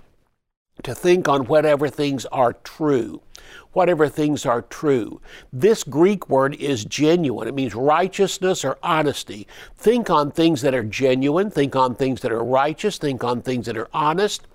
to 0.83 0.95
think 0.95 1.28
on 1.28 1.47
whatever 1.47 1.88
things 1.88 2.26
are 2.26 2.52
true. 2.52 3.23
Whatever 3.73 4.09
things 4.09 4.45
are 4.47 4.62
true. 4.62 5.21
This 5.52 5.85
Greek 5.85 6.28
word 6.28 6.54
is 6.56 6.85
genuine. 6.85 7.49
It 7.49 7.54
means 7.54 7.75
righteousness 7.75 8.64
or 8.64 8.78
honesty. 8.83 9.47
Think 9.76 10.11
on 10.11 10.30
things 10.30 10.62
that 10.62 10.75
are 10.75 10.85
genuine. 10.85 11.50
Think 11.50 11.76
on 11.76 11.95
things 11.95 12.21
that 12.23 12.33
are 12.33 12.45
righteous. 12.45 12.99
Think 12.99 13.23
on 13.23 13.42
things 13.42 13.66
that 13.66 13.76
are 13.76 13.88
honest. 13.92 14.47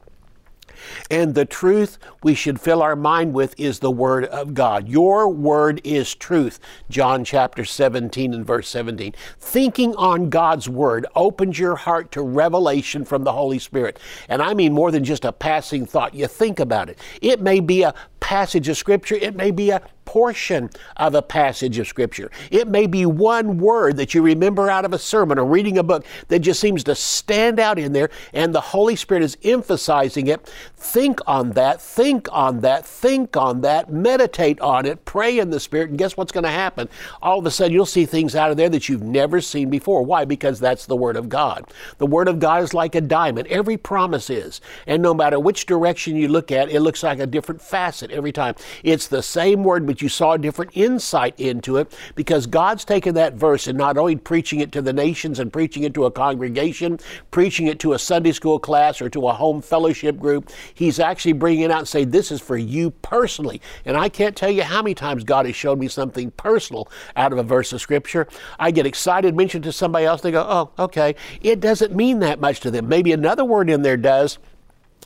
And 1.10 1.36
the 1.36 1.46
truth 1.46 1.98
we 2.24 2.34
should 2.34 2.60
fill 2.60 2.82
our 2.82 2.96
mind 2.96 3.34
with 3.34 3.54
is 3.60 3.80
the 3.80 3.92
Word 3.92 4.26
of 4.26 4.54
God. 4.54 4.88
Your 4.88 5.30
Word 5.30 5.82
is 5.84 6.16
truth. 6.16 6.60
John 6.90 7.24
chapter 7.24 7.66
17 7.66 8.34
and 8.34 8.46
verse 8.46 8.70
17. 8.70 9.14
Thinking 9.40 9.96
on 9.96 10.30
God's 10.30 10.70
Word 10.70 11.06
opens 11.16 11.60
your 11.60 11.76
heart 11.76 12.12
to 12.14 12.22
revelation 12.22 13.06
from 13.06 13.24
the 13.24 13.34
Holy 13.34 13.60
Spirit. 13.60 14.00
And 14.30 14.42
I 14.42 14.54
mean 14.54 14.74
more 14.74 14.92
than 14.92 15.04
just 15.04 15.26
a 15.26 15.32
passing 15.32 15.86
thought. 15.86 16.14
You 16.14 16.28
think 16.28 16.60
about 16.60 16.90
it. 16.90 16.98
It 17.22 17.42
may 17.42 17.60
be 17.60 17.84
a 17.84 17.94
passage 18.20 18.70
of 18.70 18.78
Scripture, 18.78 19.16
it 19.16 19.36
may 19.36 19.52
be 19.52 19.72
a 19.72 19.82
portion 20.06 20.70
of 20.98 21.16
a 21.16 21.22
passage 21.22 21.78
of 21.80 21.88
Scripture. 21.88 22.32
It 22.50 22.68
may 22.68 22.88
be 22.88 23.06
one 23.06 23.58
word 23.58 23.98
that 23.98 24.14
you 24.14 24.22
remember 24.22 24.70
out 24.70 24.86
of 24.86 24.94
a 24.94 25.00
sermon 25.00 25.40
or 25.40 25.46
reading 25.46 25.78
a 25.78 25.84
book 25.84 26.06
that 26.28 26.40
just 26.40 26.60
seems 26.60 26.84
to 26.86 26.96
stand 26.96 27.60
out 27.60 27.80
in 27.80 27.94
there, 27.94 28.10
and 28.34 28.54
the 28.54 28.62
Holy 28.62 28.96
Spirit 28.96 29.24
is 29.24 29.38
emphasizing 29.44 30.28
it. 30.28 30.52
Think 30.76 31.20
on 31.28 31.52
that, 31.52 31.82
think 31.82 32.28
on 32.32 32.62
that, 32.62 32.86
think 32.86 33.38
on 33.38 33.62
that, 33.62 33.92
meditate 33.92 34.60
on 34.62 34.86
it, 34.86 35.06
pray 35.06 35.40
in 35.40 35.50
the 35.50 35.60
Spirit, 35.60 35.90
and 35.90 35.98
guess 35.98 36.18
what's 36.18 36.32
going 36.32 36.44
to 36.44 36.50
happen? 36.50 36.90
All 37.22 37.40
of 37.40 37.46
a 37.46 37.52
sudden, 37.52 37.74
you'll 37.74 37.86
see 37.86 38.06
things 38.06 38.36
out 38.36 38.52
of 38.52 38.58
there 38.58 38.70
that 38.70 38.90
you've 38.90 39.04
never 39.04 39.42
seen 39.42 39.70
before. 39.70 40.04
Why? 40.04 40.26
Because 40.26 40.60
that's 40.60 40.86
the 40.86 40.96
Word 40.96 41.16
of 41.16 41.30
God. 41.30 41.66
The 41.98 42.06
Word 42.06 42.28
of 42.28 42.40
God 42.40 42.64
is 42.64 42.74
like 42.74 42.96
a 42.96 43.02
diamond. 43.02 43.48
Every 43.48 43.78
promise 43.78 44.30
is. 44.30 44.62
And 44.88 45.02
no 45.02 45.14
matter 45.14 45.40
which 45.40 45.66
direction 45.66 46.16
you 46.16 46.28
look 46.28 46.52
at, 46.52 46.70
it 46.70 46.82
looks 46.82 47.04
like 47.04 47.20
a 47.20 47.28
different 47.28 47.62
facet 47.62 48.12
every 48.12 48.32
time. 48.32 48.56
It's 48.84 49.08
the 49.08 49.24
same 49.24 49.64
Word, 49.64 49.86
but 49.92 50.02
you 50.02 50.08
saw 50.08 50.32
a 50.32 50.38
different 50.38 50.72
insight 50.74 51.38
into 51.38 51.76
it 51.76 51.94
because 52.16 52.46
God's 52.46 52.86
taken 52.86 53.14
that 53.16 53.34
verse 53.34 53.68
and 53.68 53.78
not 53.78 53.98
only 53.98 54.16
preaching 54.16 54.62
it 54.62 54.72
to 54.72 54.82
the 54.82 54.94
nations 54.94 55.38
and 55.38 55.52
preaching 55.52 55.84
it 55.84 55.94
to 55.96 56.06
a 56.06 56.12
congregation, 56.12 56.98
preaching 57.30 57.68
it 57.68 57.78
to 57.80 57.92
a 57.92 58.00
Sunday 58.00 58.32
school 58.32 58.58
class 58.58 59.02
or 59.02 59.10
to 59.10 59.28
a 59.28 59.34
home 59.34 59.62
fellowship 59.62 60.18
group, 60.18 60.50
He's 60.74 60.98
actually 60.98 61.34
bringing 61.34 61.64
it 61.64 61.72
out 61.72 61.80
and 61.80 61.88
saying, 61.90 62.12
This 62.12 62.32
is 62.32 62.40
for 62.40 62.56
you 62.56 62.92
personally. 62.92 63.62
And 63.84 63.98
I 63.98 64.08
can't 64.08 64.34
tell 64.34 64.50
you 64.50 64.64
how 64.64 64.82
many 64.82 64.96
times 64.96 65.26
God 65.26 65.46
has 65.46 65.58
showed 65.58 65.78
me 65.78 65.90
something 65.90 66.32
personal 66.32 66.88
out 67.18 67.34
of 67.34 67.38
a 67.38 67.44
verse 67.44 67.74
of 67.74 67.82
Scripture. 67.82 68.30
I 68.60 68.72
get 68.72 68.86
excited, 68.86 69.36
mention 69.36 69.62
to 69.64 69.74
somebody 69.74 70.06
else, 70.06 70.22
they 70.22 70.32
go, 70.32 70.46
Oh, 70.48 70.84
okay. 70.86 71.16
It 71.42 71.60
doesn't 71.60 71.94
mean 71.94 72.20
that 72.20 72.40
much 72.40 72.62
to 72.62 72.72
them. 72.72 72.88
Maybe 72.88 73.12
another 73.12 73.44
word 73.44 73.70
in 73.70 73.82
there 73.82 73.98
does. 73.98 74.40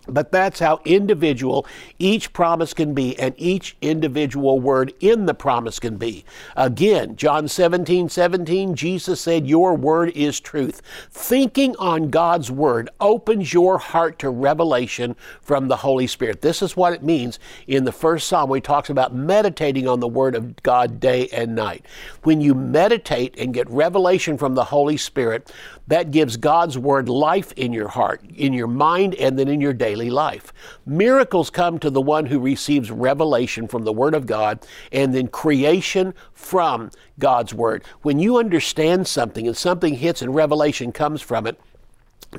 But 0.08 0.32
that's 0.32 0.60
how 0.60 0.82
individual 0.86 1.66
each 2.00 2.34
promise 2.34 2.74
can 2.74 2.94
be, 2.94 3.18
and 3.20 3.34
each 3.38 3.76
individual 3.82 4.60
word 4.60 4.94
in 5.00 5.26
the 5.26 5.34
promise 5.34 5.80
can 5.80 5.98
be. 5.98 6.26
Again, 6.56 7.16
John 7.16 7.48
17, 7.48 8.10
17, 8.10 8.76
Jesus 8.76 9.22
said, 9.22 9.48
Your 9.48 9.76
word 9.76 10.12
is 10.16 10.40
truth. 10.40 10.82
Thinking 11.12 11.76
on 11.78 12.10
God's 12.10 12.52
word 12.52 12.90
opens 13.00 13.54
your 13.54 13.78
heart 13.78 14.20
to 14.20 14.30
revelation 14.30 15.16
from 15.42 15.68
the 15.68 15.78
Holy 15.78 16.08
Spirit. 16.08 16.42
This 16.42 16.62
is 16.62 16.76
what 16.76 16.94
it 16.94 17.04
means 17.04 17.40
in 17.68 17.86
the 17.86 17.92
first 17.92 18.28
psalm 18.28 18.50
where 18.50 18.58
he 18.58 18.62
talks 18.62 18.90
about 18.90 19.14
meditating 19.14 19.88
on 19.88 20.00
the 20.00 20.08
word 20.08 20.36
of 20.36 20.62
God 20.64 21.00
day 21.00 21.28
and 21.30 21.56
night. 21.56 21.86
When 22.24 22.42
you 22.42 22.54
meditate 22.54 23.36
and 23.38 23.54
get 23.54 23.70
revelation 23.70 24.38
from 24.38 24.56
the 24.56 24.64
Holy 24.66 24.98
Spirit, 24.98 25.52
that 25.88 26.12
gives 26.12 26.38
God's 26.38 26.78
word 26.78 27.10
life 27.10 27.52
in 27.54 27.72
your 27.72 27.88
heart, 27.88 28.22
in 28.36 28.54
your 28.54 28.68
mind, 28.68 29.16
and 29.16 29.38
then 29.38 29.48
in 29.48 29.62
your 29.62 29.74
daily 29.96 30.10
life. 30.10 30.52
Miracles 30.86 31.50
come 31.50 31.80
to 31.80 31.90
the 31.90 32.02
one 32.02 32.26
who 32.26 32.40
receives 32.40 32.92
revelation 32.92 33.68
from 33.68 33.86
the 33.86 33.94
word 33.94 34.14
of 34.14 34.26
God 34.26 34.66
and 34.92 35.16
then 35.16 35.28
creation 35.28 36.14
from 36.34 36.92
God's 37.18 37.54
word. 37.54 37.84
When 38.02 38.20
you 38.20 38.38
understand 38.38 39.08
something 39.08 39.48
and 39.48 39.56
something 39.56 39.96
hits 39.96 40.22
and 40.22 40.36
revelation 40.36 40.92
comes 40.92 41.22
from 41.22 41.48
it, 41.48 41.60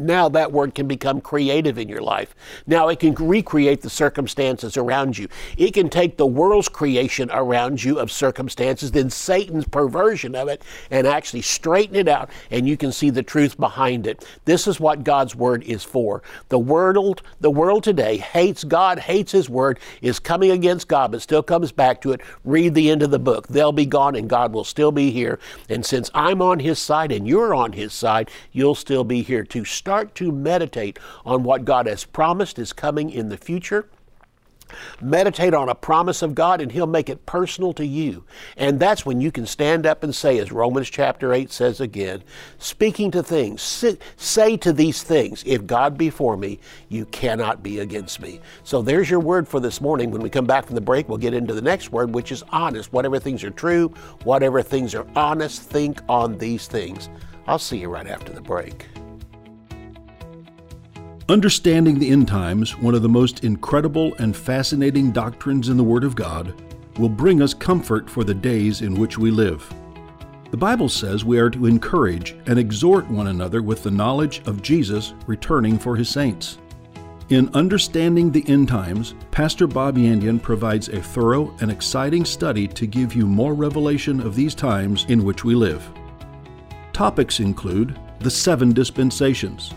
now 0.00 0.28
that 0.30 0.52
word 0.52 0.74
can 0.74 0.86
become 0.86 1.20
creative 1.20 1.78
in 1.78 1.88
your 1.88 2.02
life. 2.02 2.34
Now 2.66 2.88
it 2.88 3.00
can 3.00 3.14
recreate 3.14 3.80
the 3.80 3.90
circumstances 3.90 4.76
around 4.76 5.18
you. 5.18 5.28
It 5.56 5.74
can 5.74 5.88
take 5.88 6.16
the 6.16 6.26
world's 6.26 6.68
creation 6.68 7.30
around 7.32 7.82
you 7.82 7.98
of 7.98 8.12
circumstances, 8.12 8.92
then 8.92 9.10
Satan's 9.10 9.66
perversion 9.66 10.34
of 10.34 10.48
it, 10.48 10.62
and 10.90 11.06
actually 11.06 11.42
straighten 11.42 11.96
it 11.96 12.08
out, 12.08 12.30
and 12.50 12.68
you 12.68 12.76
can 12.76 12.92
see 12.92 13.10
the 13.10 13.22
truth 13.22 13.58
behind 13.58 14.06
it. 14.06 14.24
This 14.44 14.66
is 14.66 14.80
what 14.80 15.04
God's 15.04 15.34
word 15.34 15.62
is 15.64 15.82
for. 15.82 16.22
The 16.48 16.58
world, 16.58 17.22
the 17.40 17.50
world 17.50 17.84
today 17.84 18.16
hates 18.16 18.64
God, 18.64 18.98
hates 18.98 19.32
His 19.32 19.48
word, 19.48 19.78
is 20.02 20.18
coming 20.18 20.50
against 20.50 20.88
God, 20.88 21.12
but 21.12 21.22
still 21.22 21.42
comes 21.42 21.72
back 21.72 22.00
to 22.02 22.12
it. 22.12 22.20
Read 22.44 22.74
the 22.74 22.90
end 22.90 23.02
of 23.02 23.10
the 23.10 23.18
book. 23.18 23.48
They'll 23.48 23.72
be 23.72 23.86
gone, 23.86 24.16
and 24.16 24.28
God 24.28 24.52
will 24.52 24.64
still 24.64 24.92
be 24.92 25.10
here. 25.10 25.38
And 25.68 25.84
since 25.84 26.10
I'm 26.14 26.42
on 26.42 26.60
His 26.60 26.78
side 26.78 27.12
and 27.12 27.26
you're 27.26 27.54
on 27.54 27.72
His 27.72 27.92
side, 27.92 28.30
you'll 28.52 28.74
still 28.74 29.04
be 29.04 29.22
here 29.22 29.44
too 29.44 29.64
start 29.86 30.16
to 30.16 30.32
meditate 30.32 30.98
on 31.24 31.44
what 31.44 31.64
God 31.64 31.86
has 31.86 32.02
promised 32.02 32.58
is 32.58 32.72
coming 32.72 33.08
in 33.08 33.28
the 33.28 33.36
future. 33.36 33.88
Meditate 35.00 35.54
on 35.54 35.68
a 35.68 35.76
promise 35.76 36.22
of 36.22 36.34
God 36.34 36.60
and 36.60 36.72
He'll 36.72 36.88
make 36.88 37.08
it 37.08 37.24
personal 37.24 37.72
to 37.74 37.86
you. 37.86 38.24
And 38.56 38.80
that's 38.80 39.06
when 39.06 39.20
you 39.20 39.30
can 39.30 39.46
stand 39.46 39.86
up 39.86 40.02
and 40.02 40.12
say, 40.12 40.40
as 40.40 40.50
Romans 40.50 40.90
chapter 40.90 41.32
8 41.32 41.52
says 41.52 41.80
again, 41.80 42.24
speaking 42.58 43.12
to 43.12 43.22
things, 43.22 43.62
say 44.16 44.56
to 44.56 44.72
these 44.72 45.04
things, 45.04 45.44
if 45.46 45.64
God 45.68 45.96
be 45.96 46.10
for 46.10 46.36
me, 46.36 46.58
you 46.88 47.04
cannot 47.04 47.62
be 47.62 47.78
against 47.78 48.20
me. 48.20 48.40
So 48.64 48.82
there's 48.82 49.08
your 49.08 49.20
word 49.20 49.46
for 49.46 49.60
this 49.60 49.80
morning. 49.80 50.10
When 50.10 50.20
we 50.20 50.30
come 50.30 50.46
back 50.46 50.66
from 50.66 50.74
the 50.74 50.80
break, 50.80 51.08
we'll 51.08 51.18
get 51.18 51.32
into 51.32 51.54
the 51.54 51.62
next 51.62 51.92
word, 51.92 52.12
which 52.12 52.32
is 52.32 52.42
honest. 52.50 52.92
Whatever 52.92 53.20
things 53.20 53.44
are 53.44 53.50
true, 53.50 53.90
whatever 54.24 54.62
things 54.62 54.96
are 54.96 55.06
honest, 55.14 55.62
think 55.62 56.00
on 56.08 56.38
these 56.38 56.66
things. 56.66 57.08
I'll 57.46 57.60
see 57.60 57.78
you 57.78 57.88
right 57.88 58.08
after 58.08 58.32
the 58.32 58.40
break. 58.40 58.86
Understanding 61.28 61.98
the 61.98 62.10
end 62.10 62.28
times, 62.28 62.78
one 62.78 62.94
of 62.94 63.02
the 63.02 63.08
most 63.08 63.42
incredible 63.42 64.14
and 64.20 64.36
fascinating 64.36 65.10
doctrines 65.10 65.68
in 65.68 65.76
the 65.76 65.82
Word 65.82 66.04
of 66.04 66.14
God, 66.14 66.54
will 66.98 67.08
bring 67.08 67.42
us 67.42 67.52
comfort 67.52 68.08
for 68.08 68.22
the 68.22 68.32
days 68.32 68.80
in 68.80 68.94
which 68.94 69.18
we 69.18 69.32
live. 69.32 69.68
The 70.52 70.56
Bible 70.56 70.88
says 70.88 71.24
we 71.24 71.40
are 71.40 71.50
to 71.50 71.66
encourage 71.66 72.36
and 72.46 72.60
exhort 72.60 73.10
one 73.10 73.26
another 73.26 73.60
with 73.60 73.82
the 73.82 73.90
knowledge 73.90 74.40
of 74.46 74.62
Jesus 74.62 75.14
returning 75.26 75.80
for 75.80 75.96
his 75.96 76.08
saints. 76.08 76.58
In 77.30 77.52
Understanding 77.54 78.30
the 78.30 78.48
End 78.48 78.68
Times, 78.68 79.16
Pastor 79.32 79.66
Bob 79.66 79.96
Yandian 79.96 80.40
provides 80.40 80.88
a 80.90 81.02
thorough 81.02 81.52
and 81.60 81.72
exciting 81.72 82.24
study 82.24 82.68
to 82.68 82.86
give 82.86 83.16
you 83.16 83.26
more 83.26 83.52
revelation 83.52 84.20
of 84.20 84.36
these 84.36 84.54
times 84.54 85.04
in 85.08 85.24
which 85.24 85.42
we 85.42 85.56
live. 85.56 85.90
Topics 86.92 87.40
include 87.40 87.98
the 88.20 88.30
seven 88.30 88.72
dispensations, 88.72 89.74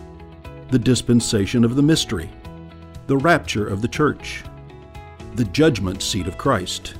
the 0.70 0.78
dispensation 0.78 1.64
of 1.64 1.74
the 1.74 1.82
mystery, 1.82 2.30
the 3.06 3.16
rapture 3.16 3.66
of 3.66 3.82
the 3.82 3.88
church, 3.88 4.44
the 5.34 5.44
judgment 5.46 6.02
seat 6.02 6.26
of 6.26 6.38
Christ, 6.38 6.94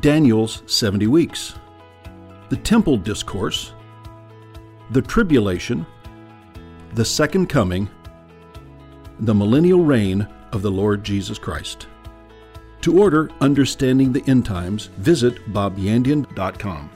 Daniel's 0.00 0.62
70 0.66 1.06
weeks, 1.06 1.54
the 2.48 2.56
temple 2.56 2.96
discourse, 2.96 3.74
the 4.90 5.02
tribulation, 5.02 5.86
the 6.94 7.04
second 7.04 7.48
coming, 7.48 7.88
the 9.20 9.34
millennial 9.34 9.84
reign 9.84 10.26
of 10.52 10.62
the 10.62 10.70
Lord 10.70 11.04
Jesus 11.04 11.38
Christ. 11.38 11.86
To 12.80 12.98
order 12.98 13.30
Understanding 13.42 14.12
the 14.12 14.24
End 14.26 14.46
Times, 14.46 14.86
visit 14.96 15.52
bobyandian.com. 15.52 16.90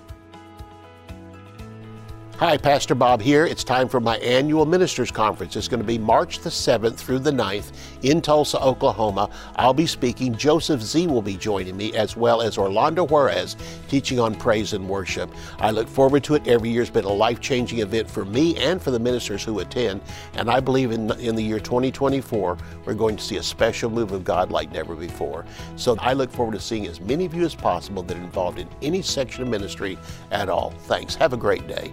Hi, 2.38 2.56
Pastor 2.56 2.96
Bob 2.96 3.22
here. 3.22 3.46
It's 3.46 3.62
time 3.62 3.88
for 3.88 4.00
my 4.00 4.16
annual 4.16 4.66
ministers 4.66 5.12
conference. 5.12 5.54
It's 5.54 5.68
going 5.68 5.78
to 5.78 5.86
be 5.86 5.98
March 5.98 6.40
the 6.40 6.50
7th 6.50 6.96
through 6.96 7.20
the 7.20 7.30
9th 7.30 7.70
in 8.02 8.20
Tulsa, 8.20 8.60
Oklahoma. 8.60 9.30
I'll 9.54 9.72
be 9.72 9.86
speaking. 9.86 10.34
Joseph 10.34 10.82
Z 10.82 11.06
will 11.06 11.22
be 11.22 11.36
joining 11.36 11.76
me, 11.76 11.94
as 11.94 12.16
well 12.16 12.42
as 12.42 12.58
Orlando 12.58 13.06
Juarez, 13.06 13.56
teaching 13.86 14.18
on 14.18 14.34
praise 14.34 14.72
and 14.72 14.88
worship. 14.88 15.30
I 15.60 15.70
look 15.70 15.86
forward 15.86 16.24
to 16.24 16.34
it. 16.34 16.44
Every 16.48 16.70
year 16.70 16.80
has 16.80 16.90
been 16.90 17.04
a 17.04 17.08
life 17.08 17.40
changing 17.40 17.78
event 17.78 18.10
for 18.10 18.24
me 18.24 18.56
and 18.56 18.82
for 18.82 18.90
the 18.90 18.98
ministers 18.98 19.44
who 19.44 19.60
attend. 19.60 20.00
And 20.34 20.50
I 20.50 20.58
believe 20.58 20.90
in, 20.90 21.12
in 21.20 21.36
the 21.36 21.42
year 21.42 21.60
2024, 21.60 22.58
we're 22.84 22.94
going 22.94 23.14
to 23.16 23.22
see 23.22 23.36
a 23.36 23.44
special 23.44 23.90
move 23.90 24.10
of 24.10 24.24
God 24.24 24.50
like 24.50 24.72
never 24.72 24.96
before. 24.96 25.46
So 25.76 25.96
I 26.00 26.14
look 26.14 26.32
forward 26.32 26.56
to 26.56 26.60
seeing 26.60 26.88
as 26.88 27.00
many 27.00 27.26
of 27.26 27.32
you 27.32 27.44
as 27.44 27.54
possible 27.54 28.02
that 28.02 28.16
are 28.16 28.20
involved 28.20 28.58
in 28.58 28.68
any 28.82 29.02
section 29.02 29.44
of 29.44 29.48
ministry 29.50 29.96
at 30.32 30.48
all. 30.48 30.72
Thanks. 30.88 31.14
Have 31.14 31.32
a 31.32 31.36
great 31.36 31.68
day. 31.68 31.92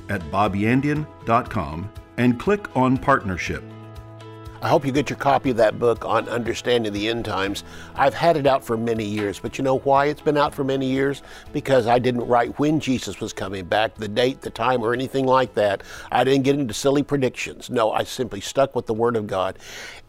at 0.11 0.21
bobyandian.com 0.31 1.89
and 2.17 2.39
click 2.39 2.75
on 2.75 2.97
Partnership. 2.97 3.63
I 4.63 4.69
hope 4.69 4.85
you 4.85 4.91
get 4.91 5.09
your 5.09 5.17
copy 5.17 5.49
of 5.49 5.57
that 5.57 5.79
book 5.79 6.05
on 6.05 6.29
understanding 6.29 6.93
the 6.93 7.07
end 7.07 7.25
times. 7.25 7.63
I've 7.95 8.13
had 8.13 8.37
it 8.37 8.45
out 8.45 8.63
for 8.63 8.77
many 8.77 9.03
years, 9.03 9.39
but 9.39 9.57
you 9.57 9.63
know 9.63 9.79
why 9.79 10.05
it's 10.05 10.21
been 10.21 10.37
out 10.37 10.53
for 10.53 10.63
many 10.63 10.85
years? 10.85 11.23
Because 11.51 11.87
I 11.87 11.97
didn't 11.97 12.27
write 12.27 12.59
when 12.59 12.79
Jesus 12.79 13.19
was 13.19 13.33
coming 13.33 13.65
back, 13.65 13.95
the 13.95 14.07
date, 14.07 14.41
the 14.41 14.51
time, 14.51 14.83
or 14.83 14.93
anything 14.93 15.25
like 15.25 15.55
that. 15.55 15.81
I 16.11 16.23
didn't 16.23 16.43
get 16.43 16.59
into 16.59 16.75
silly 16.75 17.01
predictions. 17.01 17.71
No, 17.71 17.91
I 17.91 18.03
simply 18.03 18.39
stuck 18.39 18.75
with 18.75 18.85
the 18.85 18.93
Word 18.93 19.15
of 19.15 19.25
God. 19.25 19.57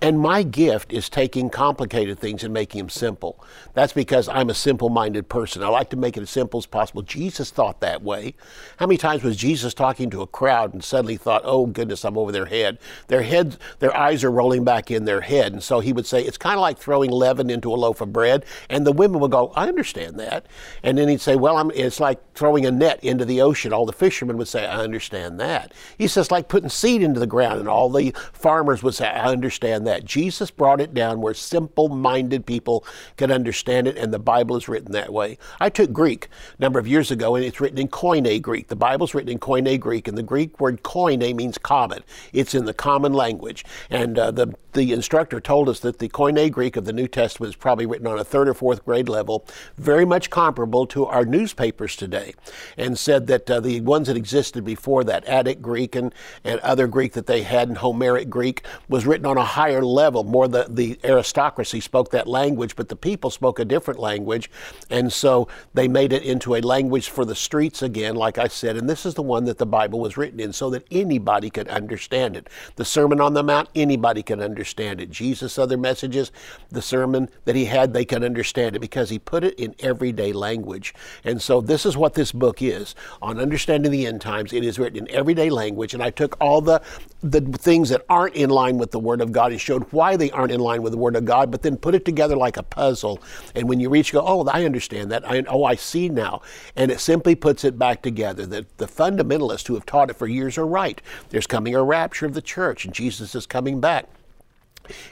And 0.02 0.20
my 0.20 0.42
gift 0.42 0.92
is 0.92 1.08
taking 1.08 1.48
complicated 1.48 2.18
things 2.18 2.44
and 2.44 2.52
making 2.52 2.80
them 2.80 2.88
simple. 2.90 3.42
That's 3.72 3.94
because 3.94 4.28
I'm 4.28 4.50
a 4.50 4.54
simple 4.54 4.90
minded 4.90 5.30
person. 5.30 5.62
I 5.62 5.68
like 5.68 5.88
to 5.90 5.96
make 5.96 6.18
it 6.18 6.22
as 6.22 6.30
simple 6.30 6.58
as 6.58 6.66
possible. 6.66 7.00
Jesus 7.00 7.50
thought 7.50 7.80
that 7.80 8.02
way. 8.02 8.34
How 8.76 8.86
many 8.86 8.98
times 8.98 9.22
was 9.22 9.36
Jesus 9.36 9.72
talking 9.72 10.10
to 10.10 10.20
a 10.20 10.26
crowd 10.26 10.74
and 10.74 10.84
suddenly 10.84 11.16
thought, 11.16 11.40
oh 11.46 11.64
goodness, 11.64 12.04
I'm 12.04 12.18
over 12.18 12.32
their 12.32 12.46
head? 12.46 12.78
Their 13.06 13.22
heads, 13.22 13.56
their 13.78 13.96
eyes 13.96 14.24
are 14.24 14.41
rolling 14.42 14.64
back 14.64 14.90
in 14.90 15.04
their 15.04 15.20
head. 15.20 15.52
And 15.52 15.62
so 15.62 15.78
he 15.78 15.92
would 15.92 16.04
say, 16.04 16.20
it's 16.20 16.36
kind 16.36 16.56
of 16.56 16.62
like 16.62 16.76
throwing 16.76 17.12
leaven 17.12 17.48
into 17.48 17.72
a 17.72 17.76
loaf 17.76 18.00
of 18.00 18.12
bread. 18.12 18.44
And 18.68 18.84
the 18.84 18.90
women 18.90 19.20
would 19.20 19.30
go, 19.30 19.52
I 19.54 19.68
understand 19.68 20.18
that. 20.18 20.46
And 20.82 20.98
then 20.98 21.06
he'd 21.08 21.20
say, 21.20 21.36
well, 21.36 21.56
I'm, 21.58 21.70
it's 21.70 22.00
like 22.00 22.18
throwing 22.34 22.66
a 22.66 22.72
net 22.72 22.98
into 23.04 23.24
the 23.24 23.40
ocean. 23.40 23.72
All 23.72 23.86
the 23.86 23.92
fishermen 23.92 24.36
would 24.38 24.48
say, 24.48 24.66
I 24.66 24.78
understand 24.78 25.38
that. 25.38 25.72
He 25.96 26.08
says, 26.08 26.32
like 26.32 26.48
putting 26.48 26.68
seed 26.68 27.02
into 27.02 27.20
the 27.20 27.26
ground. 27.26 27.60
And 27.60 27.68
all 27.68 27.88
the 27.88 28.12
farmers 28.32 28.82
would 28.82 28.94
say, 28.94 29.06
I 29.06 29.30
understand 29.30 29.86
that. 29.86 30.04
Jesus 30.04 30.50
brought 30.50 30.80
it 30.80 30.92
down 30.92 31.20
where 31.20 31.34
simple 31.34 31.88
minded 31.88 32.44
people 32.44 32.84
could 33.16 33.30
understand 33.30 33.86
it. 33.86 33.96
And 33.96 34.12
the 34.12 34.18
Bible 34.18 34.56
is 34.56 34.68
written 34.68 34.90
that 34.90 35.12
way. 35.12 35.38
I 35.60 35.68
took 35.68 35.92
Greek 35.92 36.28
a 36.58 36.62
number 36.62 36.80
of 36.80 36.88
years 36.88 37.12
ago, 37.12 37.36
and 37.36 37.44
it's 37.44 37.60
written 37.60 37.78
in 37.78 37.86
Koine 37.86 38.42
Greek. 38.42 38.66
The 38.66 38.74
Bible's 38.74 39.14
written 39.14 39.30
in 39.30 39.38
Koine 39.38 39.78
Greek. 39.78 40.08
And 40.08 40.18
the 40.18 40.22
Greek 40.24 40.58
word 40.58 40.82
koine 40.82 41.36
means 41.36 41.58
common, 41.58 42.02
it's 42.32 42.56
in 42.56 42.64
the 42.64 42.74
common 42.74 43.12
language. 43.12 43.64
And 43.88 44.18
uh, 44.18 44.31
the, 44.34 44.54
the 44.72 44.92
instructor 44.92 45.40
told 45.40 45.68
us 45.68 45.80
that 45.80 45.98
the 45.98 46.08
Koine 46.08 46.50
Greek 46.50 46.76
of 46.76 46.84
the 46.84 46.92
New 46.92 47.08
Testament 47.08 47.50
is 47.50 47.56
probably 47.56 47.86
written 47.86 48.06
on 48.06 48.18
a 48.18 48.24
third 48.24 48.48
or 48.48 48.54
fourth 48.54 48.84
grade 48.84 49.08
level, 49.08 49.46
very 49.76 50.04
much 50.04 50.30
comparable 50.30 50.86
to 50.86 51.06
our 51.06 51.24
newspapers 51.24 51.96
today, 51.96 52.34
and 52.76 52.98
said 52.98 53.26
that 53.26 53.50
uh, 53.50 53.60
the 53.60 53.80
ones 53.80 54.08
that 54.08 54.16
existed 54.16 54.64
before 54.64 55.04
that, 55.04 55.24
Attic 55.24 55.60
Greek 55.60 55.94
and, 55.94 56.14
and 56.44 56.60
other 56.60 56.86
Greek 56.86 57.12
that 57.12 57.26
they 57.26 57.42
had 57.42 57.68
in 57.68 57.76
Homeric 57.76 58.30
Greek, 58.30 58.64
was 58.88 59.06
written 59.06 59.26
on 59.26 59.36
a 59.36 59.44
higher 59.44 59.84
level. 59.84 60.24
More 60.24 60.48
the, 60.48 60.66
the 60.68 60.98
aristocracy 61.04 61.80
spoke 61.80 62.10
that 62.10 62.26
language, 62.26 62.76
but 62.76 62.88
the 62.88 62.96
people 62.96 63.30
spoke 63.30 63.58
a 63.58 63.64
different 63.64 64.00
language, 64.00 64.50
and 64.90 65.12
so 65.12 65.48
they 65.74 65.88
made 65.88 66.12
it 66.12 66.22
into 66.22 66.54
a 66.54 66.60
language 66.60 67.08
for 67.10 67.24
the 67.24 67.34
streets 67.34 67.82
again, 67.82 68.14
like 68.14 68.38
I 68.38 68.48
said, 68.48 68.76
and 68.76 68.88
this 68.88 69.04
is 69.04 69.14
the 69.14 69.22
one 69.22 69.44
that 69.44 69.58
the 69.58 69.66
Bible 69.66 70.00
was 70.00 70.16
written 70.16 70.40
in 70.40 70.52
so 70.52 70.70
that 70.70 70.86
anybody 70.90 71.50
could 71.50 71.68
understand 71.68 72.36
it. 72.36 72.48
The 72.76 72.84
Sermon 72.84 73.20
on 73.20 73.34
the 73.34 73.42
Mount, 73.42 73.68
anybody 73.74 74.21
can 74.22 74.40
understand 74.40 75.00
it. 75.00 75.10
Jesus' 75.10 75.58
other 75.58 75.76
messages, 75.76 76.32
the 76.70 76.82
sermon 76.82 77.28
that 77.44 77.56
he 77.56 77.66
had, 77.66 77.92
they 77.92 78.04
can 78.04 78.24
understand 78.24 78.76
it 78.76 78.80
because 78.80 79.10
he 79.10 79.18
put 79.18 79.44
it 79.44 79.54
in 79.58 79.74
everyday 79.80 80.32
language. 80.32 80.94
And 81.24 81.40
so 81.40 81.60
this 81.60 81.84
is 81.86 81.96
what 81.96 82.14
this 82.14 82.32
book 82.32 82.62
is 82.62 82.94
on 83.20 83.38
understanding 83.38 83.90
the 83.92 84.06
end 84.06 84.20
times. 84.20 84.52
It 84.52 84.64
is 84.64 84.78
written 84.78 85.06
in 85.06 85.14
everyday 85.14 85.50
language, 85.50 85.94
and 85.94 86.02
I 86.02 86.10
took 86.10 86.36
all 86.40 86.60
the 86.60 86.82
the 87.22 87.40
things 87.40 87.88
that 87.90 88.04
aren't 88.08 88.34
in 88.34 88.50
line 88.50 88.78
with 88.78 88.90
the 88.90 88.98
Word 88.98 89.20
of 89.20 89.30
God 89.30 89.52
and 89.52 89.60
showed 89.60 89.84
why 89.92 90.16
they 90.16 90.30
aren't 90.32 90.50
in 90.50 90.60
line 90.60 90.82
with 90.82 90.92
the 90.92 90.98
Word 90.98 91.14
of 91.14 91.24
God, 91.24 91.50
but 91.50 91.62
then 91.62 91.76
put 91.76 91.94
it 91.94 92.04
together 92.04 92.36
like 92.36 92.56
a 92.56 92.62
puzzle. 92.64 93.22
And 93.54 93.68
when 93.68 93.78
you 93.78 93.88
reach, 93.88 94.12
go, 94.12 94.24
oh, 94.26 94.44
I 94.48 94.64
understand 94.64 95.12
that. 95.12 95.28
I, 95.28 95.44
oh, 95.48 95.64
I 95.64 95.76
see 95.76 96.08
now. 96.08 96.42
And 96.74 96.90
it 96.90 96.98
simply 96.98 97.34
puts 97.34 97.64
it 97.64 97.78
back 97.78 98.02
together. 98.02 98.44
That 98.46 98.76
the 98.78 98.86
fundamentalists 98.86 99.68
who 99.68 99.74
have 99.74 99.86
taught 99.86 100.10
it 100.10 100.16
for 100.16 100.26
years 100.26 100.58
are 100.58 100.66
right. 100.66 101.00
There's 101.30 101.46
coming 101.46 101.76
a 101.76 101.82
rapture 101.82 102.26
of 102.26 102.34
the 102.34 102.42
church, 102.42 102.84
and 102.84 102.92
Jesus 102.92 103.34
is 103.34 103.46
coming 103.46 103.80
back. 103.80 104.08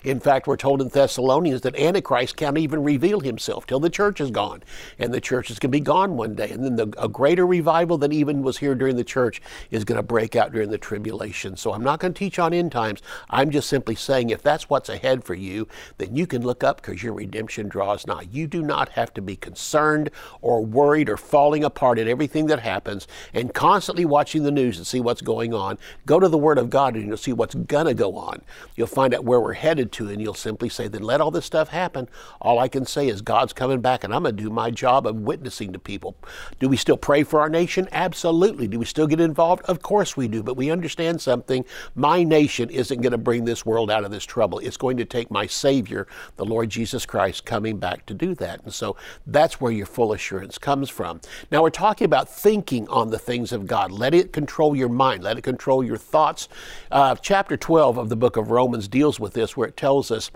In 0.04 0.20
fact, 0.20 0.46
we're 0.46 0.56
told 0.56 0.80
in 0.80 0.88
Thessalonians 0.88 1.62
that 1.62 1.76
Antichrist 1.76 2.36
can't 2.36 2.58
even 2.58 2.82
reveal 2.82 3.20
himself 3.20 3.66
till 3.66 3.80
the 3.80 3.90
church 3.90 4.20
is 4.20 4.30
gone. 4.30 4.62
And 4.98 5.12
the 5.12 5.20
church 5.20 5.50
is 5.50 5.58
going 5.58 5.70
to 5.70 5.78
be 5.78 5.80
gone 5.80 6.16
one 6.16 6.34
day. 6.34 6.50
And 6.50 6.64
then 6.64 6.76
the, 6.76 6.94
a 7.02 7.08
greater 7.08 7.46
revival 7.46 7.98
than 7.98 8.12
even 8.12 8.42
was 8.42 8.58
here 8.58 8.74
during 8.74 8.96
the 8.96 9.04
church 9.04 9.40
is 9.70 9.84
going 9.84 9.96
to 9.96 10.02
break 10.02 10.36
out 10.36 10.52
during 10.52 10.70
the 10.70 10.78
tribulation. 10.78 11.56
So 11.56 11.72
I'm 11.72 11.84
not 11.84 12.00
going 12.00 12.12
to 12.12 12.18
teach 12.18 12.38
on 12.38 12.52
end 12.52 12.72
times. 12.72 13.00
I'm 13.28 13.50
just 13.50 13.68
simply 13.68 13.94
saying 13.94 14.30
if 14.30 14.42
that's 14.42 14.68
what's 14.68 14.88
ahead 14.88 15.24
for 15.24 15.34
you, 15.34 15.68
then 15.98 16.16
you 16.16 16.26
can 16.26 16.42
look 16.42 16.62
up 16.62 16.80
because 16.80 17.02
your 17.02 17.14
redemption 17.14 17.68
draws 17.68 18.06
nigh. 18.06 18.26
You 18.30 18.46
do 18.46 18.62
not 18.62 18.90
have 18.90 19.14
to 19.14 19.22
be 19.22 19.36
concerned 19.36 20.10
or 20.42 20.64
worried 20.64 21.08
or 21.08 21.16
falling 21.16 21.64
apart 21.64 21.98
at 21.98 22.08
everything 22.08 22.46
that 22.46 22.60
happens 22.60 23.06
and 23.32 23.54
constantly 23.54 24.04
watching 24.04 24.42
the 24.42 24.50
news 24.50 24.76
and 24.76 24.86
see 24.86 25.00
what's 25.00 25.22
going 25.22 25.54
on. 25.54 25.78
Go 26.06 26.20
to 26.20 26.28
the 26.28 26.38
Word 26.38 26.58
of 26.58 26.70
God 26.70 26.96
and 26.96 27.06
you'll 27.06 27.16
see 27.16 27.32
what's 27.32 27.54
going 27.54 27.86
to 27.86 27.94
go 27.94 28.16
on. 28.16 28.42
You'll 28.76 28.86
find 28.86 29.14
out 29.14 29.24
where 29.24 29.40
we're 29.40 29.52
headed 29.52 29.69
to, 29.78 30.08
and 30.08 30.20
you'll 30.20 30.34
simply 30.34 30.68
say, 30.68 30.88
then 30.88 31.02
let 31.02 31.20
all 31.20 31.30
this 31.30 31.46
stuff 31.46 31.68
happen. 31.68 32.08
All 32.40 32.58
I 32.58 32.68
can 32.68 32.84
say 32.84 33.08
is 33.08 33.22
God's 33.22 33.52
coming 33.52 33.80
back, 33.80 34.04
and 34.04 34.14
I'm 34.14 34.22
going 34.22 34.36
to 34.36 34.42
do 34.42 34.50
my 34.50 34.70
job 34.70 35.06
of 35.06 35.16
witnessing 35.16 35.72
to 35.72 35.78
people. 35.78 36.16
Do 36.58 36.68
we 36.68 36.76
still 36.76 36.96
pray 36.96 37.22
for 37.22 37.40
our 37.40 37.48
nation? 37.48 37.88
Absolutely. 37.92 38.68
Do 38.68 38.78
we 38.78 38.84
still 38.84 39.06
get 39.06 39.20
involved? 39.20 39.62
Of 39.64 39.82
course 39.82 40.16
we 40.16 40.28
do, 40.28 40.42
but 40.42 40.56
we 40.56 40.70
understand 40.70 41.20
something. 41.20 41.64
My 41.94 42.22
nation 42.22 42.70
isn't 42.70 43.00
going 43.00 43.12
to 43.12 43.18
bring 43.18 43.44
this 43.44 43.64
world 43.64 43.90
out 43.90 44.04
of 44.04 44.10
this 44.10 44.24
trouble. 44.24 44.58
It's 44.58 44.76
going 44.76 44.96
to 44.98 45.04
take 45.04 45.30
my 45.30 45.46
Savior, 45.46 46.06
the 46.36 46.44
Lord 46.44 46.70
Jesus 46.70 47.06
Christ, 47.06 47.44
coming 47.44 47.78
back 47.78 48.06
to 48.06 48.14
do 48.14 48.34
that. 48.36 48.62
And 48.64 48.72
so 48.72 48.96
that's 49.26 49.60
where 49.60 49.72
your 49.72 49.86
full 49.86 50.12
assurance 50.12 50.58
comes 50.58 50.90
from. 50.90 51.20
Now 51.50 51.62
we're 51.62 51.70
talking 51.70 52.04
about 52.04 52.28
thinking 52.28 52.88
on 52.88 53.10
the 53.10 53.18
things 53.18 53.52
of 53.52 53.66
God. 53.66 53.92
Let 53.92 54.14
it 54.14 54.32
control 54.32 54.74
your 54.76 54.88
mind, 54.88 55.22
let 55.22 55.38
it 55.38 55.42
control 55.42 55.84
your 55.84 55.96
thoughts. 55.96 56.48
Uh, 56.90 57.14
chapter 57.16 57.56
12 57.56 57.98
of 57.98 58.08
the 58.08 58.16
book 58.16 58.36
of 58.36 58.50
Romans 58.50 58.88
deals 58.88 59.20
with 59.20 59.32
this 59.32 59.49
where 59.56 59.68
it 59.68 59.76
tells 59.76 60.10
us 60.10 60.30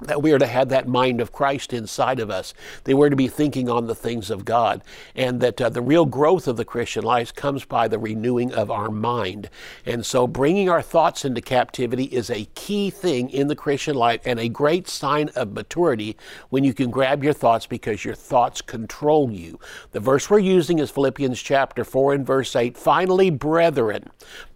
that 0.00 0.22
we 0.22 0.32
are 0.32 0.38
to 0.38 0.46
have 0.46 0.68
that 0.70 0.88
mind 0.88 1.20
of 1.20 1.32
Christ 1.32 1.72
inside 1.72 2.20
of 2.20 2.30
us, 2.30 2.54
that 2.84 2.96
we're 2.96 3.10
to 3.10 3.16
be 3.16 3.28
thinking 3.28 3.68
on 3.68 3.86
the 3.86 3.94
things 3.94 4.30
of 4.30 4.44
God, 4.44 4.82
and 5.14 5.40
that 5.40 5.60
uh, 5.60 5.68
the 5.68 5.82
real 5.82 6.06
growth 6.06 6.48
of 6.48 6.56
the 6.56 6.64
Christian 6.64 7.04
life 7.04 7.34
comes 7.34 7.64
by 7.64 7.88
the 7.88 7.98
renewing 7.98 8.52
of 8.52 8.70
our 8.70 8.90
mind. 8.90 9.50
And 9.84 10.04
so, 10.04 10.26
bringing 10.26 10.68
our 10.68 10.82
thoughts 10.82 11.24
into 11.24 11.40
captivity 11.40 12.04
is 12.04 12.30
a 12.30 12.46
key 12.54 12.90
thing 12.90 13.30
in 13.30 13.48
the 13.48 13.56
Christian 13.56 13.94
life 13.96 14.20
and 14.24 14.38
a 14.38 14.48
great 14.48 14.88
sign 14.88 15.28
of 15.36 15.52
maturity 15.52 16.16
when 16.48 16.64
you 16.64 16.74
can 16.74 16.90
grab 16.90 17.22
your 17.22 17.32
thoughts 17.32 17.66
because 17.66 18.04
your 18.04 18.14
thoughts 18.14 18.62
control 18.62 19.30
you. 19.30 19.58
The 19.92 20.00
verse 20.00 20.30
we're 20.30 20.38
using 20.38 20.78
is 20.78 20.90
Philippians 20.90 21.40
chapter 21.40 21.84
4 21.84 22.14
and 22.14 22.26
verse 22.26 22.56
8. 22.56 22.76
Finally, 22.76 23.30
brethren, 23.30 24.10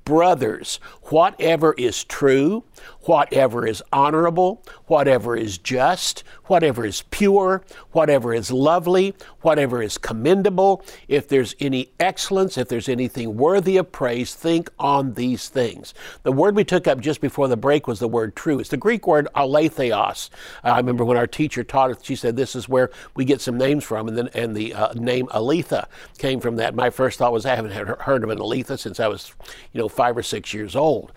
brothers, 0.04 0.80
whatever 1.04 1.74
is 1.74 2.04
true, 2.04 2.64
whatever 3.02 3.66
is 3.66 3.82
honorable, 3.92 4.62
whatever 4.86 5.36
is 5.36 5.58
just, 5.58 6.24
whatever 6.44 6.84
is 6.84 7.02
pure, 7.10 7.62
whatever 7.92 8.34
is 8.34 8.50
lovely, 8.50 9.14
whatever 9.40 9.82
is 9.82 9.98
commendable, 9.98 10.84
if 11.08 11.28
there's 11.28 11.54
any 11.60 11.90
excellence, 12.00 12.58
if 12.58 12.68
there's 12.68 12.88
anything 12.88 13.36
worthy 13.36 13.76
of 13.76 13.90
praise, 13.92 14.34
think 14.34 14.70
on 14.78 15.14
these 15.14 15.48
things. 15.48 15.94
The 16.22 16.32
word 16.32 16.56
we 16.56 16.64
took 16.64 16.86
up 16.86 17.00
just 17.00 17.20
before 17.20 17.48
the 17.48 17.56
break 17.56 17.86
was 17.86 17.98
the 17.98 18.08
word 18.08 18.36
true. 18.36 18.58
It's 18.58 18.70
the 18.70 18.76
Greek 18.76 19.06
word 19.06 19.28
aletheos. 19.34 20.30
Uh, 20.62 20.68
I 20.68 20.76
remember 20.76 21.04
when 21.04 21.16
our 21.16 21.26
teacher 21.26 21.64
taught 21.64 21.90
us, 21.90 21.98
she 22.02 22.16
said 22.16 22.36
this 22.36 22.54
is 22.54 22.68
where 22.68 22.90
we 23.14 23.24
get 23.24 23.40
some 23.40 23.58
names 23.58 23.84
from, 23.84 24.08
and 24.08 24.16
then 24.16 24.28
and 24.34 24.56
the 24.56 24.74
uh, 24.74 24.92
name 24.94 25.26
Aletha 25.28 25.86
came 26.18 26.40
from 26.40 26.56
that. 26.56 26.74
My 26.74 26.90
first 26.90 27.18
thought 27.18 27.32
was 27.32 27.46
I 27.46 27.54
haven't 27.54 27.72
heard 27.72 28.24
of 28.24 28.30
an 28.30 28.38
Aletha 28.38 28.78
since 28.78 29.00
I 29.00 29.08
was, 29.08 29.34
you 29.72 29.80
know, 29.80 29.88
five 29.88 30.16
or 30.16 30.22
six 30.22 30.52
years 30.52 30.76
old. 30.76 31.12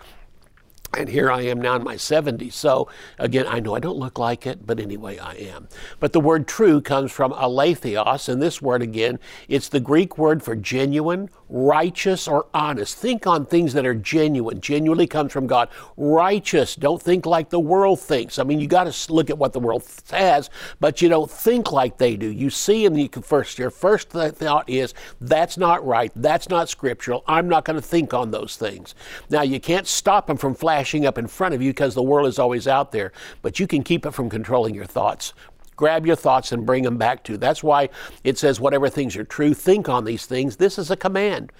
And 0.96 1.08
here 1.08 1.30
I 1.30 1.42
am 1.42 1.60
now 1.60 1.76
in 1.76 1.84
my 1.84 1.96
70s. 1.96 2.54
So 2.54 2.88
again, 3.18 3.46
I 3.46 3.60
know 3.60 3.74
I 3.74 3.80
don't 3.80 3.98
look 3.98 4.18
like 4.18 4.46
it, 4.46 4.66
but 4.66 4.80
anyway, 4.80 5.18
I 5.18 5.34
am. 5.34 5.68
But 6.00 6.14
the 6.14 6.20
word 6.20 6.48
true 6.48 6.80
comes 6.80 7.12
from 7.12 7.32
aletheos, 7.32 8.28
and 8.28 8.40
this 8.40 8.62
word 8.62 8.80
again, 8.80 9.18
it's 9.48 9.68
the 9.68 9.80
Greek 9.80 10.16
word 10.16 10.42
for 10.42 10.56
genuine, 10.56 11.28
righteous, 11.50 12.26
or 12.26 12.46
honest. 12.54 12.96
Think 12.96 13.26
on 13.26 13.44
things 13.44 13.74
that 13.74 13.84
are 13.84 13.94
genuine. 13.94 14.62
Genuinely 14.62 15.06
comes 15.06 15.30
from 15.30 15.46
God. 15.46 15.68
Righteous, 15.98 16.74
don't 16.74 17.02
think 17.02 17.26
like 17.26 17.50
the 17.50 17.60
world 17.60 18.00
thinks. 18.00 18.38
I 18.38 18.44
mean, 18.44 18.58
you 18.58 18.66
got 18.66 18.90
to 18.90 19.12
look 19.12 19.28
at 19.28 19.36
what 19.36 19.52
the 19.52 19.60
world 19.60 19.84
says, 19.84 20.48
but 20.80 21.02
you 21.02 21.10
don't 21.10 21.30
think 21.30 21.70
like 21.70 21.98
they 21.98 22.16
do. 22.16 22.28
You 22.28 22.48
see, 22.48 22.86
and 22.86 22.98
you 22.98 23.10
can 23.10 23.22
first, 23.22 23.58
your 23.58 23.70
first 23.70 24.08
thought 24.08 24.68
is, 24.70 24.94
that's 25.20 25.58
not 25.58 25.86
right, 25.86 26.10
that's 26.16 26.48
not 26.48 26.70
scriptural, 26.70 27.24
I'm 27.26 27.46
not 27.46 27.66
going 27.66 27.76
to 27.76 27.86
think 27.86 28.14
on 28.14 28.30
those 28.30 28.56
things. 28.56 28.94
Now, 29.28 29.42
you 29.42 29.60
can't 29.60 29.86
stop 29.86 30.26
them 30.26 30.38
from 30.38 30.54
flashing 30.54 30.77
flashing 30.78 31.06
up 31.06 31.18
in 31.18 31.26
front 31.26 31.56
of 31.56 31.60
you 31.60 31.70
because 31.70 31.96
the 31.96 32.02
world 32.02 32.28
is 32.28 32.38
always 32.38 32.68
out 32.68 32.92
there, 32.92 33.10
but 33.42 33.58
you 33.58 33.66
can 33.66 33.82
keep 33.82 34.06
it 34.06 34.12
from 34.12 34.30
controlling 34.30 34.76
your 34.76 34.84
thoughts. 34.84 35.32
Grab 35.74 36.06
your 36.06 36.14
thoughts 36.14 36.52
and 36.52 36.64
bring 36.64 36.84
them 36.84 36.96
back 36.96 37.24
to. 37.24 37.36
That's 37.36 37.64
why 37.64 37.88
it 38.22 38.38
says, 38.38 38.60
whatever 38.60 38.88
things 38.88 39.16
are 39.16 39.24
true, 39.24 39.54
think 39.54 39.88
on 39.88 40.04
these 40.04 40.24
things. 40.26 40.56
This 40.56 40.78
is 40.78 40.92
a 40.92 40.96
command. 40.96 41.50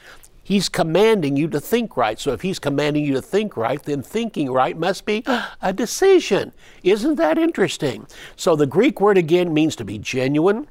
He's 0.44 0.68
commanding 0.68 1.36
you 1.36 1.48
to 1.48 1.60
think 1.60 1.96
right. 1.96 2.16
So 2.16 2.32
if 2.32 2.42
He's 2.42 2.60
commanding 2.60 3.04
you 3.04 3.14
to 3.14 3.22
think 3.22 3.56
right, 3.56 3.82
then 3.82 4.02
thinking 4.02 4.52
right 4.52 4.78
must 4.78 5.04
be 5.04 5.24
a 5.62 5.72
decision. 5.72 6.52
Isn't 6.84 7.16
that 7.16 7.38
interesting? 7.38 8.06
So 8.36 8.54
the 8.54 8.66
Greek 8.66 9.00
word 9.00 9.18
again 9.18 9.52
means 9.52 9.74
to 9.76 9.84
be 9.84 9.98
genuine 9.98 10.68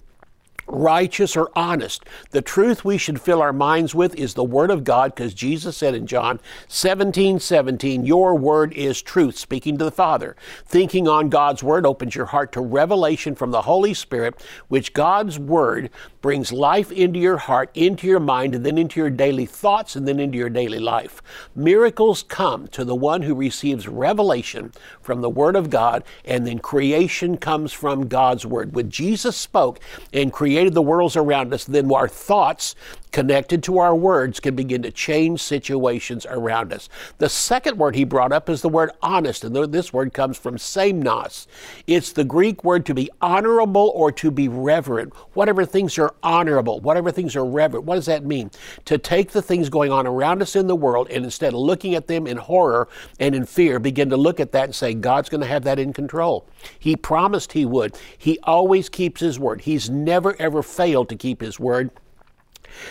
righteous 0.67 1.35
or 1.35 1.49
honest. 1.55 2.05
The 2.31 2.41
truth 2.41 2.85
we 2.85 2.97
should 2.97 3.21
fill 3.21 3.41
our 3.41 3.53
minds 3.53 3.95
with 3.95 4.15
is 4.15 4.33
the 4.33 4.43
Word 4.43 4.69
of 4.69 4.83
God, 4.83 5.15
because 5.15 5.33
Jesus 5.33 5.77
said 5.77 5.95
in 5.95 6.07
John 6.07 6.39
17 6.67 7.39
17, 7.39 8.05
Your 8.05 8.35
Word 8.35 8.73
is 8.73 9.01
truth, 9.01 9.37
speaking 9.37 9.77
to 9.77 9.85
the 9.85 9.91
Father. 9.91 10.35
Thinking 10.65 11.07
on 11.07 11.29
God's 11.29 11.63
Word 11.63 11.85
opens 11.85 12.15
your 12.15 12.27
heart 12.27 12.51
to 12.53 12.61
revelation 12.61 13.35
from 13.35 13.51
the 13.51 13.63
Holy 13.63 13.93
Spirit, 13.93 14.35
which 14.67 14.93
God's 14.93 15.39
Word 15.39 15.89
brings 16.21 16.51
life 16.51 16.91
into 16.91 17.19
your 17.19 17.37
heart, 17.37 17.69
into 17.73 18.07
your 18.07 18.19
mind, 18.19 18.53
and 18.53 18.65
then 18.65 18.77
into 18.77 18.99
your 18.99 19.09
daily 19.09 19.45
thoughts, 19.45 19.95
and 19.95 20.07
then 20.07 20.19
into 20.19 20.37
your 20.37 20.49
daily 20.49 20.79
life. 20.79 21.21
Miracles 21.55 22.23
come 22.23 22.67
to 22.67 22.83
the 22.83 22.95
one 22.95 23.21
who 23.21 23.33
receives 23.33 23.87
revelation 23.87 24.71
from 25.01 25.21
the 25.21 25.29
Word 25.29 25.55
of 25.55 25.69
God, 25.69 26.03
and 26.25 26.45
then 26.45 26.59
creation 26.59 27.37
comes 27.37 27.71
from 27.71 28.07
God's 28.07 28.45
Word. 28.45 28.75
When 28.75 28.89
Jesus 28.89 29.37
spoke 29.37 29.79
and 30.11 30.33
created 30.57 30.73
the 30.73 30.81
worlds 30.81 31.15
around 31.15 31.53
us, 31.53 31.65
then 31.65 31.91
our 31.93 32.07
thoughts 32.07 32.73
connected 33.11 33.63
to 33.63 33.79
our 33.79 33.95
words 33.95 34.39
can 34.39 34.55
begin 34.55 34.81
to 34.83 34.91
change 34.91 35.41
situations 35.41 36.25
around 36.29 36.73
us. 36.73 36.89
The 37.17 37.29
second 37.29 37.77
word 37.77 37.95
he 37.95 38.03
brought 38.03 38.31
up 38.31 38.49
is 38.49 38.61
the 38.61 38.69
word 38.69 38.91
honest, 39.01 39.43
and 39.43 39.55
this 39.55 39.93
word 39.93 40.13
comes 40.13 40.37
from 40.37 40.57
semnos. 40.57 41.47
It's 41.87 42.11
the 42.11 42.23
Greek 42.23 42.63
word 42.63 42.85
to 42.85 42.93
be 42.93 43.09
honorable 43.21 43.91
or 43.95 44.11
to 44.13 44.31
be 44.31 44.47
reverent. 44.47 45.13
Whatever 45.33 45.65
things 45.65 45.97
are 45.97 46.13
honorable, 46.21 46.79
whatever 46.79 47.11
things 47.11 47.35
are 47.35 47.45
reverent, 47.45 47.85
what 47.85 47.95
does 47.95 48.05
that 48.07 48.25
mean? 48.25 48.51
To 48.85 48.97
take 48.97 49.31
the 49.31 49.41
things 49.41 49.69
going 49.69 49.91
on 49.91 50.05
around 50.05 50.41
us 50.41 50.55
in 50.55 50.67
the 50.67 50.75
world 50.75 51.07
and 51.09 51.23
instead 51.23 51.53
of 51.53 51.59
looking 51.59 51.95
at 51.95 52.07
them 52.07 52.27
in 52.27 52.37
horror 52.37 52.87
and 53.19 53.35
in 53.35 53.45
fear, 53.45 53.79
begin 53.79 54.09
to 54.09 54.17
look 54.17 54.39
at 54.39 54.51
that 54.51 54.65
and 54.65 54.75
say, 54.75 54.93
God's 54.93 55.29
going 55.29 55.41
to 55.41 55.47
have 55.47 55.63
that 55.63 55.79
in 55.79 55.93
control. 55.93 56.47
He 56.77 56.95
promised 56.95 57.53
he 57.53 57.65
would. 57.65 57.97
He 58.17 58.39
always 58.43 58.89
keeps 58.89 59.21
his 59.21 59.39
word. 59.39 59.61
He's 59.61 59.89
never 59.89 60.35
ever 60.39 60.61
failed 60.61 61.09
to 61.09 61.15
keep 61.15 61.41
his 61.41 61.59
word. 61.59 61.91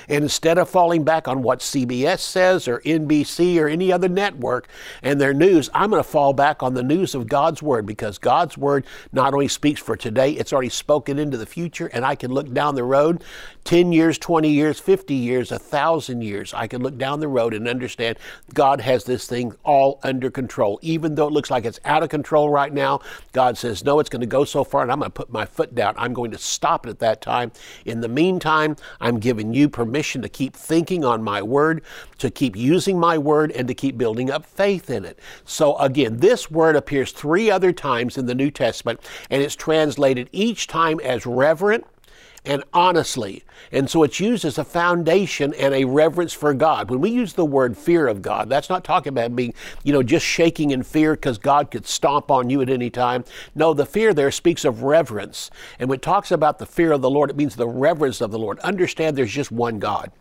And 0.09 0.23
instead 0.23 0.59
of 0.59 0.69
falling 0.69 1.05
back 1.05 1.29
on 1.29 1.43
what 1.43 1.61
CBS 1.61 2.21
says 2.21 2.69
or 2.69 2.81
NBC 2.81 3.59
or 3.59 3.69
any 3.69 3.93
other 3.93 4.09
network 4.09 4.69
and 5.03 5.21
their 5.21 5.35
news, 5.35 5.71
I'm 5.75 5.91
going 5.91 6.03
to 6.03 6.09
fall 6.09 6.33
back 6.33 6.63
on 6.63 6.75
the 6.75 6.83
news 6.83 7.15
of 7.15 7.29
God's 7.29 7.63
Word 7.63 7.87
because 7.87 8.19
God's 8.19 8.57
Word 8.57 8.87
not 9.13 9.35
only 9.35 9.49
speaks 9.49 9.81
for 9.81 9.97
today, 9.97 10.33
it's 10.33 10.53
already 10.53 10.69
spoken 10.69 11.19
into 11.19 11.37
the 11.37 11.47
future. 11.47 11.87
And 11.87 12.05
I 12.05 12.15
can 12.15 12.31
look 12.33 12.53
down 12.53 12.75
the 12.75 12.85
road 12.85 13.23
10 13.67 13.93
years, 13.93 14.17
20 14.17 14.49
years, 14.49 14.79
50 14.79 15.13
years, 15.15 15.51
a 15.51 15.59
thousand 15.59 16.23
years. 16.23 16.55
I 16.55 16.69
can 16.69 16.83
look 16.83 16.97
down 16.97 17.19
the 17.19 17.29
road 17.29 17.53
and 17.53 17.67
understand 17.69 18.17
God 18.55 18.81
has 18.81 19.05
this 19.05 19.27
thing 19.27 19.55
all 19.65 19.99
under 20.05 20.31
control. 20.31 20.79
Even 20.83 21.17
though 21.17 21.27
it 21.27 21.33
looks 21.33 21.51
like 21.51 21.65
it's 21.65 21.81
out 21.85 22.05
of 22.05 22.09
control 22.09 22.49
right 22.49 22.73
now, 22.73 23.01
God 23.33 23.59
says, 23.59 23.85
No, 23.85 23.99
it's 23.99 24.09
going 24.09 24.21
to 24.21 24.27
go 24.27 24.45
so 24.45 24.63
far, 24.63 24.83
and 24.83 24.93
I'm 24.93 25.01
going 25.01 25.11
to 25.11 25.15
put 25.15 25.33
my 25.33 25.45
foot 25.45 25.75
down. 25.75 25.95
I'm 25.97 26.13
going 26.13 26.31
to 26.31 26.39
stop 26.39 26.87
it 26.87 26.91
at 26.91 27.01
that 27.01 27.21
time. 27.21 27.51
In 27.85 28.01
the 28.01 28.09
meantime, 28.09 28.77
I'm 29.01 29.19
giving 29.19 29.53
you 29.53 29.66
permission 29.69 30.23
to 30.23 30.29
keep 30.29 30.55
thinking 30.55 31.05
on 31.05 31.23
my 31.23 31.43
word, 31.43 31.83
to 32.19 32.31
keep 32.31 32.57
using 32.57 32.99
my 32.99 33.19
word, 33.19 33.53
and 33.53 33.69
to 33.69 33.75
keep 33.75 33.97
building 33.99 34.31
up 34.31 34.45
faith 34.45 34.91
in 34.91 35.05
it. 35.05 35.19
So, 35.45 35.77
again, 35.79 36.19
this 36.19 36.51
word 36.51 36.77
appears 36.77 37.13
three 37.13 37.51
other 37.51 37.73
times 37.73 38.19
in 38.19 38.27
the 38.27 38.35
New 38.35 38.51
Testament, 38.51 39.01
and 39.31 39.43
it's 39.43 39.57
translated 39.57 40.29
each 40.33 40.67
time 40.67 41.01
as 41.01 41.27
reverent 41.27 41.85
and 42.47 42.63
honestly. 42.73 43.45
And 43.73 43.91
so 43.91 44.03
it's 44.03 44.21
used 44.21 44.45
as 44.45 44.57
a 44.59 44.65
foundation 44.65 45.53
and 45.55 45.75
a 45.75 45.85
reverence 45.85 46.33
for 46.33 46.55
God. 46.55 46.89
When 46.89 47.01
we 47.01 47.11
use 47.11 47.35
the 47.35 47.45
word 47.45 47.77
fear 47.77 48.07
of 48.07 48.23
God, 48.23 48.49
that's 48.49 48.71
not 48.71 48.85
talking 48.85 49.11
about 49.11 49.35
being, 49.35 49.53
you 49.83 49.93
know, 49.93 50.03
just 50.03 50.25
shaking 50.25 50.71
in 50.71 50.83
fear 50.83 51.15
because 51.15 51.39
God 51.39 51.71
could 51.71 51.87
stomp 51.87 52.31
on 52.31 52.49
you 52.49 52.63
at 52.63 52.71
any 52.71 52.91
time. 52.91 53.25
No, 53.55 53.75
the 53.75 53.87
fear 53.87 54.15
there 54.15 54.31
speaks 54.31 54.65
of 54.65 54.83
reverence. 54.83 55.51
And 55.79 55.89
when 55.89 55.97
it 55.97 56.03
talks 56.03 56.31
about 56.31 56.59
the 56.59 56.67
fear 56.67 56.93
of 56.93 57.03
the 57.03 57.11
Lord, 57.11 57.31
it 57.31 57.37
means 57.37 57.57
the 57.57 57.69
reverence 57.69 58.21
of 58.21 58.31
the 58.31 58.39
Lord. 58.39 58.59
Understand 58.61 59.17
there's 59.17 59.33
just 59.33 59.51
one 59.53 59.79
God. 59.79 60.13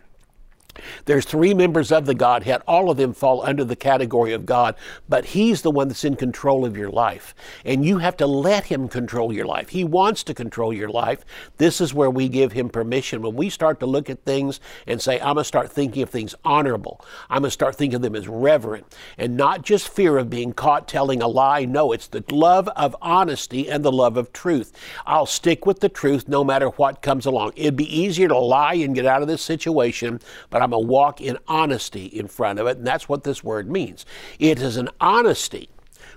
There's 1.06 1.26
three 1.26 1.54
members 1.54 1.92
of 1.92 2.06
the 2.06 2.16
Godhead. 2.16 2.62
All 2.68 2.90
of 2.90 2.98
them 2.98 3.14
fall 3.14 3.46
under 3.46 3.64
the 3.64 3.76
category 3.76 4.34
of 4.34 4.46
God, 4.46 4.76
but 5.08 5.26
He's 5.26 5.62
the 5.62 5.72
one 5.72 5.88
that's 5.88 6.04
in 6.04 6.16
control 6.16 6.66
of 6.66 6.78
your 6.78 6.90
life. 6.90 7.36
And 7.64 7.86
you 7.86 8.00
have 8.00 8.18
to 8.18 8.28
let 8.28 8.66
Him 8.66 8.88
control 8.88 9.34
your 9.34 9.46
life. 9.46 9.70
He 9.70 9.84
wants 9.84 10.24
to 10.24 10.34
control 10.34 10.74
your 10.74 10.90
life. 10.90 11.26
This 11.58 11.82
is 11.82 11.94
where 11.94 12.10
we 12.10 12.30
give 12.30 12.52
Him 12.52 12.70
permission. 12.70 13.22
When 13.22 13.36
we 13.36 13.50
start 13.50 13.80
to 13.80 13.86
look 13.86 14.10
at 14.10 14.24
things 14.24 14.60
and 14.88 15.02
say, 15.02 15.20
I'm 15.20 15.36
going 15.36 15.38
to 15.38 15.44
start 15.44 15.72
thinking 15.72 16.04
of 16.04 16.10
things 16.10 16.36
honorable, 16.44 17.04
I'm 17.30 17.42
going 17.42 17.50
to 17.50 17.52
start 17.52 17.76
thinking 17.76 17.98
of 17.98 18.02
them 18.02 18.16
as 18.16 18.28
reverent, 18.28 18.96
and 19.18 19.38
not 19.38 19.62
just 19.62 19.90
fear 19.90 20.18
of 20.18 20.30
being 20.30 20.54
caught 20.54 20.88
telling 20.88 21.22
a 21.22 21.28
lie. 21.28 21.66
No, 21.66 21.92
it's 21.92 22.08
the 22.08 22.24
love 22.32 22.68
of 22.70 22.96
honesty 23.02 23.70
and 23.70 23.84
the 23.84 23.92
love 23.92 24.18
of 24.18 24.34
truth. 24.34 24.72
I'll 25.06 25.26
stick 25.26 25.66
with 25.66 25.80
the 25.80 25.90
truth 25.90 26.28
no 26.28 26.44
matter 26.44 26.70
what 26.70 27.02
comes 27.02 27.26
along. 27.26 27.54
It'd 27.56 27.76
be 27.76 28.00
easier 28.00 28.28
to 28.28 28.38
lie 28.38 28.76
and 28.76 28.96
get 28.96 29.06
out 29.06 29.22
of 29.22 29.28
this 29.28 29.42
situation, 29.42 30.20
but 30.50 30.62
I'm 30.65 30.71
going 30.71 30.84
to 30.84 30.88
walk 30.88 31.21
in 31.21 31.38
honesty 31.47 32.06
in 32.08 32.28
front 32.28 32.60
of 32.60 32.67
it, 32.67 32.78
and 32.78 32.88
that's 32.88 33.08
what 33.08 33.23
this 33.23 33.43
word 33.43 33.69
means. 33.69 34.06
It 34.39 34.60
is 34.60 34.78
an 34.78 34.89
honesty 34.99 35.69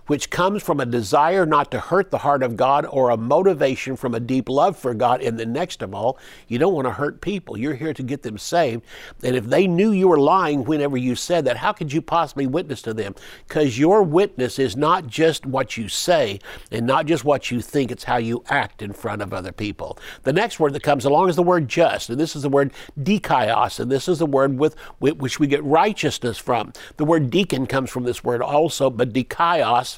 which 0.09 0.31
comes 0.31 0.62
from 0.62 0.81
a 0.81 0.87
desire 0.87 1.47
not 1.47 1.71
to 1.71 1.79
hurt 1.79 2.11
the 2.11 2.18
heart 2.18 2.42
of 2.42 2.57
God 2.57 2.85
or 2.87 3.11
a 3.11 3.16
motivation 3.16 3.94
from 3.94 4.14
a 4.14 4.21
deep 4.21 4.49
love 4.49 4.77
for 4.77 4.94
God. 4.94 5.23
And 5.23 5.38
the 5.38 5.47
next 5.47 5.83
of 5.83 5.94
all, 5.94 6.18
you 6.49 6.59
don't 6.59 6.75
want 6.75 6.87
to 6.87 6.92
hurt 6.92 7.21
people. 7.21 7.57
You're 7.57 7.75
here 7.75 7.94
to 7.94 8.03
get 8.03 8.23
them 8.23 8.38
saved. 8.38 8.83
And 9.23 9.37
if 9.37 9.44
they 9.44 9.66
knew 9.66 9.92
you 9.92 10.09
were 10.09 10.18
lying 10.18 10.64
whenever 10.64 10.97
you 10.97 11.14
said 11.14 11.44
that, 11.44 11.59
how 11.59 11.73
could 11.73 11.92
you 11.92 12.03
possibly 12.03 12.47
witness 12.47 12.83
to 12.83 12.94
them? 12.94 13.14
Because 13.47 13.79
your 13.79 14.03
witness 14.03 14.59
is 14.59 14.77
not 14.77 15.07
just 15.07 15.44
what 15.44 15.77
you 15.77 15.88
say 15.88 16.40
and 16.73 16.87
not 16.87 17.07
just 17.07 17.25
what 17.25 17.51
you 17.51 17.61
think, 17.61 17.90
it's 17.90 18.05
how 18.05 18.16
you 18.16 18.42
act 18.49 18.81
in 18.81 18.92
front 18.92 19.21
of 19.21 19.35
other 19.35 19.53
people. 19.53 19.99
The 20.23 20.33
next 20.33 20.59
word 20.59 20.73
that 20.73 20.83
comes 20.83 21.05
along 21.05 21.29
is 21.29 21.37
the 21.37 21.42
word 21.42 21.68
just, 21.68 22.09
and 22.09 22.18
this 22.18 22.35
is 22.35 22.42
the 22.42 22.49
word 22.49 22.73
dikaios, 22.99 23.79
and 23.79 23.92
this 23.92 24.09
is 24.09 24.21
the 24.21 24.27
word 24.27 24.59
with, 24.59 24.75
with 25.01 25.18
which 25.18 25.38
we 25.38 25.47
get 25.47 25.62
righteousness 25.62 26.38
from. 26.38 26.73
The 26.97 27.05
word 27.05 27.29
deacon 27.29 27.66
comes 27.66 27.90
from 27.90 28.05
this 28.05 28.25
word 28.25 28.40
also, 28.40 28.88
but 28.88 29.12
dikaios 29.12 29.97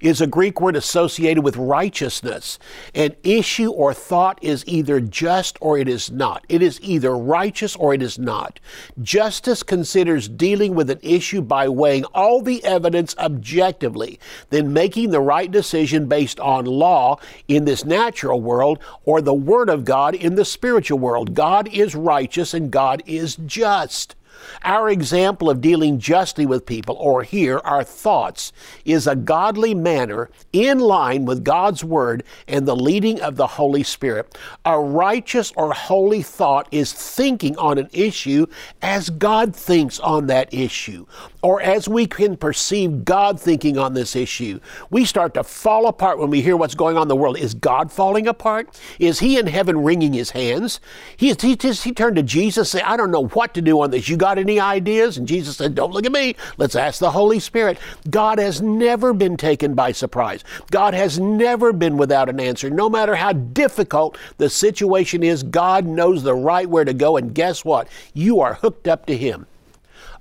is 0.00 0.20
a 0.20 0.26
Greek 0.26 0.60
word 0.60 0.76
associated 0.76 1.42
with 1.42 1.56
righteousness. 1.56 2.58
An 2.94 3.14
issue 3.22 3.70
or 3.70 3.94
thought 3.94 4.38
is 4.42 4.64
either 4.66 5.00
just 5.00 5.56
or 5.60 5.78
it 5.78 5.88
is 5.88 6.10
not. 6.10 6.44
It 6.48 6.62
is 6.62 6.80
either 6.82 7.16
righteous 7.16 7.76
or 7.76 7.94
it 7.94 8.02
is 8.02 8.18
not. 8.18 8.60
Justice 9.00 9.62
considers 9.62 10.28
dealing 10.28 10.74
with 10.74 10.90
an 10.90 10.98
issue 11.02 11.42
by 11.42 11.68
weighing 11.68 12.04
all 12.06 12.42
the 12.42 12.64
evidence 12.64 13.16
objectively, 13.18 14.18
then 14.50 14.72
making 14.72 15.10
the 15.10 15.20
right 15.20 15.50
decision 15.50 16.06
based 16.06 16.40
on 16.40 16.64
law 16.64 17.18
in 17.48 17.64
this 17.64 17.84
natural 17.84 18.40
world 18.40 18.78
or 19.04 19.20
the 19.20 19.34
Word 19.34 19.68
of 19.68 19.84
God 19.84 20.14
in 20.14 20.34
the 20.34 20.44
spiritual 20.44 20.98
world. 20.98 21.34
God 21.34 21.68
is 21.68 21.94
righteous 21.94 22.54
and 22.54 22.70
God 22.70 23.02
is 23.06 23.36
just. 23.46 24.16
Our 24.64 24.88
example 24.88 25.50
of 25.50 25.60
dealing 25.60 25.98
justly 25.98 26.46
with 26.46 26.66
people, 26.66 26.96
or 26.98 27.22
here, 27.22 27.60
our 27.64 27.84
thoughts, 27.84 28.52
is 28.84 29.06
a 29.06 29.16
godly 29.16 29.74
manner 29.74 30.30
in 30.52 30.78
line 30.78 31.24
with 31.24 31.44
God's 31.44 31.82
Word 31.82 32.22
and 32.46 32.66
the 32.66 32.76
leading 32.76 33.20
of 33.20 33.36
the 33.36 33.46
Holy 33.46 33.82
Spirit. 33.82 34.38
A 34.64 34.78
righteous 34.78 35.52
or 35.56 35.72
holy 35.72 36.22
thought 36.22 36.68
is 36.70 36.92
thinking 36.92 37.56
on 37.58 37.78
an 37.78 37.88
issue 37.92 38.46
as 38.80 39.10
God 39.10 39.54
thinks 39.54 39.98
on 40.00 40.26
that 40.26 40.52
issue, 40.52 41.06
or 41.42 41.60
as 41.60 41.88
we 41.88 42.06
can 42.06 42.36
perceive 42.36 43.04
God 43.04 43.40
thinking 43.40 43.78
on 43.78 43.94
this 43.94 44.14
issue. 44.14 44.60
We 44.90 45.04
start 45.04 45.34
to 45.34 45.44
fall 45.44 45.86
apart 45.86 46.18
when 46.18 46.30
we 46.30 46.42
hear 46.42 46.56
what's 46.56 46.74
going 46.74 46.96
on 46.96 47.02
in 47.02 47.08
the 47.08 47.16
world. 47.16 47.38
Is 47.38 47.54
God 47.54 47.90
falling 47.90 48.26
apart? 48.26 48.80
Is 48.98 49.18
He 49.18 49.38
in 49.38 49.46
heaven 49.46 49.82
wringing 49.82 50.12
His 50.12 50.30
hands? 50.30 50.80
He, 51.16 51.34
he, 51.34 51.54
he 51.54 51.92
turned 51.92 52.16
to 52.16 52.22
Jesus 52.22 52.74
and 52.74 52.80
said, 52.80 52.88
I 52.88 52.96
don't 52.96 53.10
know 53.10 53.26
what 53.26 53.54
to 53.54 53.62
do 53.62 53.80
on 53.80 53.90
this. 53.90 54.08
You 54.08 54.16
got 54.22 54.38
any 54.38 54.60
ideas? 54.60 55.18
And 55.18 55.26
Jesus 55.26 55.56
said, 55.56 55.74
Don't 55.74 55.92
look 55.92 56.06
at 56.06 56.12
me. 56.12 56.36
Let's 56.56 56.76
ask 56.76 57.00
the 57.00 57.10
Holy 57.10 57.40
Spirit. 57.40 57.76
God 58.08 58.38
has 58.38 58.62
never 58.62 59.12
been 59.12 59.36
taken 59.36 59.74
by 59.74 59.90
surprise. 59.90 60.44
God 60.70 60.94
has 60.94 61.18
never 61.18 61.72
been 61.72 61.96
without 61.96 62.28
an 62.28 62.38
answer. 62.38 62.70
No 62.70 62.88
matter 62.88 63.16
how 63.16 63.32
difficult 63.32 64.16
the 64.38 64.48
situation 64.48 65.24
is, 65.24 65.42
God 65.42 65.86
knows 65.86 66.22
the 66.22 66.36
right 66.36 66.70
where 66.70 66.84
to 66.84 66.94
go. 66.94 67.16
And 67.16 67.34
guess 67.34 67.64
what? 67.64 67.88
You 68.14 68.38
are 68.38 68.54
hooked 68.54 68.86
up 68.86 69.06
to 69.06 69.16
Him. 69.16 69.48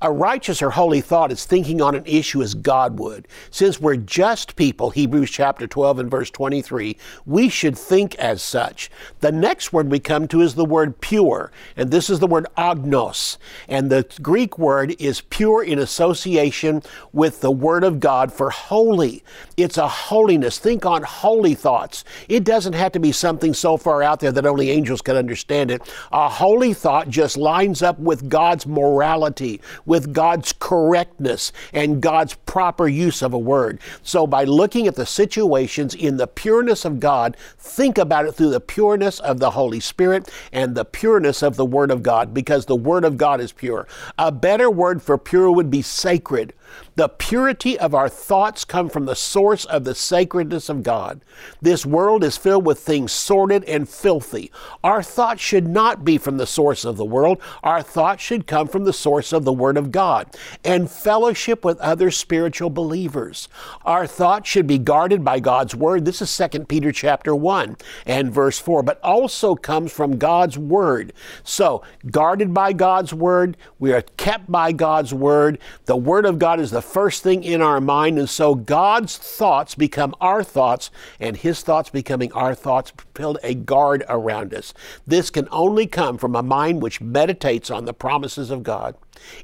A 0.03 0.11
righteous 0.11 0.63
or 0.63 0.71
holy 0.71 0.99
thought 0.99 1.31
is 1.31 1.45
thinking 1.45 1.79
on 1.79 1.93
an 1.93 2.03
issue 2.07 2.41
as 2.41 2.55
God 2.55 2.97
would. 2.97 3.27
Since 3.51 3.79
we're 3.79 3.97
just 3.97 4.55
people, 4.55 4.89
Hebrews 4.89 5.29
chapter 5.29 5.67
12 5.67 5.99
and 5.99 6.09
verse 6.09 6.31
23, 6.31 6.97
we 7.27 7.49
should 7.49 7.77
think 7.77 8.15
as 8.15 8.41
such. 8.41 8.89
The 9.19 9.31
next 9.31 9.71
word 9.71 9.91
we 9.91 9.99
come 9.99 10.27
to 10.29 10.41
is 10.41 10.55
the 10.55 10.65
word 10.65 10.99
pure, 11.01 11.51
and 11.77 11.91
this 11.91 12.09
is 12.09 12.17
the 12.17 12.25
word 12.25 12.47
agnos. 12.57 13.37
And 13.67 13.91
the 13.91 14.07
Greek 14.23 14.57
word 14.57 14.95
is 14.97 15.21
pure 15.21 15.63
in 15.63 15.77
association 15.77 16.81
with 17.13 17.41
the 17.41 17.51
word 17.51 17.83
of 17.83 17.99
God 17.99 18.33
for 18.33 18.49
holy. 18.49 19.23
It's 19.55 19.77
a 19.77 19.87
holiness. 19.87 20.57
Think 20.57 20.83
on 20.83 21.03
holy 21.03 21.53
thoughts. 21.53 22.05
It 22.27 22.43
doesn't 22.43 22.73
have 22.73 22.91
to 22.93 22.99
be 22.99 23.11
something 23.11 23.53
so 23.53 23.77
far 23.77 24.01
out 24.01 24.19
there 24.19 24.31
that 24.31 24.47
only 24.47 24.71
angels 24.71 25.03
can 25.03 25.15
understand 25.15 25.69
it. 25.69 25.93
A 26.11 26.27
holy 26.27 26.73
thought 26.73 27.09
just 27.09 27.37
lines 27.37 27.83
up 27.83 27.99
with 27.99 28.29
God's 28.29 28.65
morality, 28.65 29.61
with 29.91 30.13
God's 30.13 30.53
correctness, 30.57 31.51
and 31.73 32.01
God's 32.01 32.35
proper 32.45 32.87
use 32.87 33.21
of 33.21 33.33
a 33.33 33.37
word. 33.37 33.81
So 34.03 34.25
by 34.25 34.45
looking 34.45 34.87
at 34.87 34.95
the 34.95 35.05
situations 35.05 35.93
in 35.93 36.15
the 36.15 36.27
pureness 36.27 36.85
of 36.85 37.01
God, 37.01 37.35
think 37.57 37.97
about 37.97 38.25
it 38.25 38.31
through 38.31 38.51
the 38.51 38.61
pureness 38.61 39.19
of 39.19 39.39
the 39.39 39.51
Holy 39.51 39.81
Spirit 39.81 40.31
and 40.53 40.75
the 40.75 40.85
pureness 40.85 41.43
of 41.43 41.57
the 41.57 41.65
Word 41.65 41.91
of 41.91 42.03
God, 42.03 42.33
because 42.33 42.67
the 42.67 42.75
Word 42.75 43.03
of 43.03 43.17
God 43.17 43.41
is 43.41 43.51
pure. 43.51 43.85
A 44.17 44.31
better 44.31 44.71
word 44.71 45.01
for 45.01 45.17
pure 45.17 45.51
would 45.51 45.69
be 45.69 45.81
sacred. 45.81 46.53
The 46.95 47.09
purity 47.09 47.79
of 47.79 47.95
our 47.95 48.09
thoughts 48.09 48.65
come 48.65 48.89
from 48.89 49.05
the 49.05 49.15
source 49.15 49.65
of 49.65 49.83
the 49.83 49.95
sacredness 49.95 50.69
of 50.69 50.83
God. 50.83 51.21
This 51.61 51.85
world 51.85 52.23
is 52.23 52.37
filled 52.37 52.65
with 52.65 52.79
things 52.79 53.11
sordid 53.11 53.63
and 53.65 53.87
filthy. 53.87 54.51
Our 54.83 55.03
thoughts 55.03 55.41
should 55.41 55.67
not 55.67 56.05
be 56.05 56.17
from 56.17 56.37
the 56.37 56.45
source 56.45 56.85
of 56.85 56.97
the 56.97 57.05
world. 57.05 57.41
Our 57.63 57.81
thoughts 57.81 58.21
should 58.21 58.47
come 58.47 58.67
from 58.67 58.83
the 58.83 58.93
source 58.93 59.33
of 59.33 59.45
the 59.45 59.53
Word 59.53 59.77
of 59.77 59.91
God 59.91 60.35
and 60.63 60.89
fellowship 60.89 61.65
with 61.65 61.79
other 61.79 62.11
spiritual 62.11 62.69
believers. 62.69 63.49
Our 63.85 64.07
thoughts 64.07 64.49
should 64.49 64.67
be 64.67 64.77
guarded 64.77 65.23
by 65.23 65.39
God's 65.39 65.75
Word. 65.75 66.05
This 66.05 66.21
is 66.21 66.49
2 66.51 66.65
Peter 66.65 66.91
chapter 66.91 67.35
1 67.35 67.77
and 68.05 68.31
verse 68.31 68.59
4, 68.59 68.83
but 68.83 68.99
also 69.01 69.55
comes 69.55 69.91
from 69.91 70.17
God's 70.17 70.57
Word. 70.57 71.13
So, 71.43 71.83
guarded 72.09 72.53
by 72.53 72.73
God's 72.73 73.13
Word, 73.13 73.57
we 73.79 73.93
are 73.93 74.03
kept 74.17 74.51
by 74.51 74.71
God's 74.71 75.13
Word. 75.13 75.59
The 75.85 75.97
Word 75.97 76.25
of 76.25 76.39
God 76.39 76.59
is 76.61 76.71
the 76.71 76.81
first 76.81 77.23
thing 77.23 77.43
in 77.43 77.61
our 77.61 77.81
mind, 77.81 78.17
and 78.17 78.29
so 78.29 78.55
God's 78.55 79.17
thoughts 79.17 79.75
become 79.75 80.15
our 80.21 80.43
thoughts, 80.43 80.91
and 81.19 81.35
His 81.35 81.61
thoughts 81.61 81.89
becoming 81.89 82.31
our 82.33 82.55
thoughts 82.55 82.93
build 83.13 83.37
a 83.43 83.53
guard 83.53 84.03
around 84.07 84.53
us. 84.53 84.73
This 85.05 85.29
can 85.29 85.47
only 85.51 85.87
come 85.87 86.17
from 86.17 86.35
a 86.35 86.43
mind 86.43 86.81
which 86.81 87.01
meditates 87.01 87.69
on 87.69 87.85
the 87.85 87.93
promises 87.93 88.51
of 88.51 88.63
God. 88.63 88.95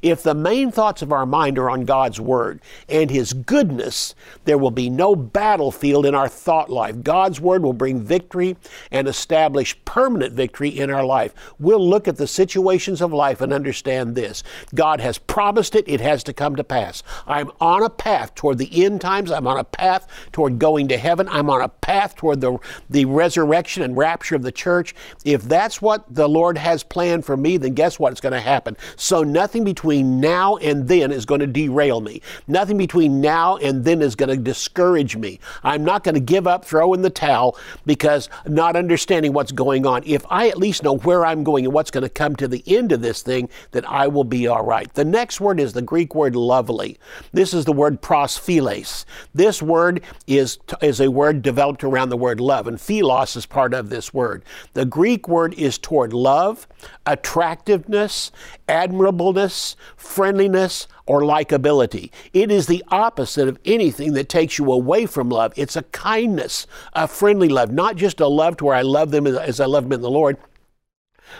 If 0.02 0.24
the 0.24 0.34
main 0.34 0.72
thoughts 0.72 1.02
of 1.02 1.12
our 1.12 1.26
mind 1.26 1.58
are 1.58 1.70
on 1.70 1.86
God's 1.86 2.20
Word 2.20 2.62
and 2.88 3.10
His 3.10 3.34
goodness, 3.34 4.16
there 4.46 4.58
will 4.58 4.72
be 4.72 4.90
no 4.90 5.16
battlefield 5.16 6.06
in 6.06 6.16
our 6.16 6.30
thought 6.30 6.70
life. 6.70 7.04
God's 7.04 7.40
Word 7.40 7.64
will 7.64 7.74
bring 7.74 8.02
victory 8.02 8.58
and 8.92 9.08
establish 9.08 9.78
permanent 9.86 10.34
victory 10.34 10.70
in 10.70 10.90
our 10.90 11.06
life. 11.06 11.34
We'll 11.60 11.88
look 11.88 12.08
at 12.08 12.18
the 12.18 12.28
situations 12.28 13.02
of 13.02 13.14
life 13.14 13.42
and 13.42 13.54
understand 13.54 14.16
this 14.16 14.44
God 14.74 15.00
has 15.02 15.18
promised 15.18 15.76
it, 15.76 15.88
it 15.88 16.02
has 16.02 16.24
to 16.26 16.34
come 16.34 16.56
to 16.56 16.64
pass. 16.64 17.04
I'm 17.26 17.52
on 17.60 17.84
a 17.84 17.90
path 17.90 18.36
toward 18.36 18.58
the 18.58 18.86
end 18.86 19.02
times, 19.02 19.32
I'm 19.32 19.48
on 19.48 19.58
a 19.58 19.64
path 19.64 20.08
toward 20.32 20.60
going 20.60 20.88
to 20.90 20.98
heaven, 20.98 21.28
I'm 21.30 21.50
on 21.50 21.62
a 21.62 21.70
path 21.70 22.16
toward 22.16 22.42
the, 22.42 22.58
the 22.90 23.06
resurrection 23.06 23.84
and 23.84 23.98
rapture 23.98 24.36
of 24.36 24.44
the 24.44 24.52
church. 24.52 24.94
If 25.26 25.44
that's 25.44 25.82
what 25.82 26.04
the 26.14 26.28
Lord 26.28 26.58
has 26.58 26.84
planned 26.84 27.26
for 27.26 27.38
me, 27.38 27.58
then 27.58 27.74
guess 27.74 28.00
what? 28.00 28.12
It's 28.12 28.22
going 28.22 28.34
to 28.34 28.40
happen. 28.40 28.78
So 28.96 29.24
nothing 29.24 29.64
between 29.68 30.22
now 30.22 30.56
and 30.56 30.88
then 30.88 31.12
is 31.12 31.26
going 31.26 31.42
to 31.42 31.48
derail 31.48 32.00
me. 32.00 32.22
Nothing 32.48 32.78
between 32.78 33.20
now 33.20 33.58
and 33.58 33.84
then 33.84 34.02
is 34.02 34.16
going 34.16 34.30
to 34.30 34.38
discourage 34.38 35.18
me. 35.18 35.42
I'm 35.62 35.84
not 35.84 36.06
going 36.06 36.16
to 36.16 36.22
give 36.22 36.48
up, 36.48 36.64
throw 36.64 36.94
in 36.94 37.02
the 37.02 37.10
towel 37.10 37.58
because 37.86 38.30
not 38.48 38.78
understanding 38.78 39.34
what's 39.34 39.52
going 39.52 39.86
on. 39.86 40.04
If 40.06 40.26
I 40.30 40.48
at 40.48 40.58
least 40.58 40.84
know 40.84 41.00
where 41.00 41.26
I'm 41.26 41.44
going 41.44 41.66
and 41.66 41.74
what's 41.74 41.92
going 41.92 42.04
to 42.04 42.10
come 42.10 42.38
to 42.38 42.48
the 42.48 42.64
end 42.66 42.94
of 42.94 43.02
this 43.02 43.22
thing, 43.22 43.50
then 43.72 43.84
I 43.84 44.08
will 44.08 44.24
be 44.24 44.48
all 44.48 44.64
right. 44.64 44.92
The 44.94 45.04
next 45.04 45.42
word 45.42 45.60
is 45.60 45.74
the 45.74 45.82
Greek 45.82 46.16
word 46.16 46.38
lovely. 46.38 46.98
This 47.34 47.54
is 47.54 47.66
the 47.66 47.74
word 47.74 48.02
prosphiles. 48.02 49.04
This 49.36 49.62
word 49.62 50.02
is, 50.28 50.60
is 50.82 51.02
a 51.02 51.12
word 51.12 51.42
developed 51.42 51.84
around 51.84 52.08
the 52.08 52.16
word 52.16 52.40
love, 52.40 52.68
and 52.68 52.80
philos 52.80 53.36
is 53.36 53.46
part 53.46 53.74
of 53.74 53.90
this 53.90 54.14
word. 54.14 54.46
The 54.76 54.86
Greek 54.86 55.28
word 55.28 55.54
is 55.56 55.78
toward 55.78 56.14
love, 56.14 56.68
attractiveness, 57.08 58.32
admirableness, 58.68 59.76
friendliness, 59.96 60.88
or 61.08 61.22
likability. 61.22 62.12
It 62.34 62.52
is 62.52 62.68
the 62.68 62.84
opposite 62.90 63.48
of 63.48 63.58
anything 63.66 64.14
that 64.14 64.30
takes 64.30 64.60
you 64.60 64.72
away 64.72 65.06
from 65.06 65.30
love. 65.30 65.54
It's 65.56 65.76
a 65.76 65.84
kindness, 65.84 66.68
a 66.94 67.08
friendly 67.08 67.50
love, 67.50 67.72
not 67.72 67.96
just 67.96 68.20
a 68.20 68.28
love 68.28 68.58
to 68.58 68.66
where 68.66 68.76
I 68.76 68.82
love 68.82 69.12
them 69.12 69.26
as 69.26 69.60
I 69.60 69.66
love 69.66 69.86
them 69.86 69.94
in 69.94 70.02
the 70.02 70.10
Lord, 70.12 70.38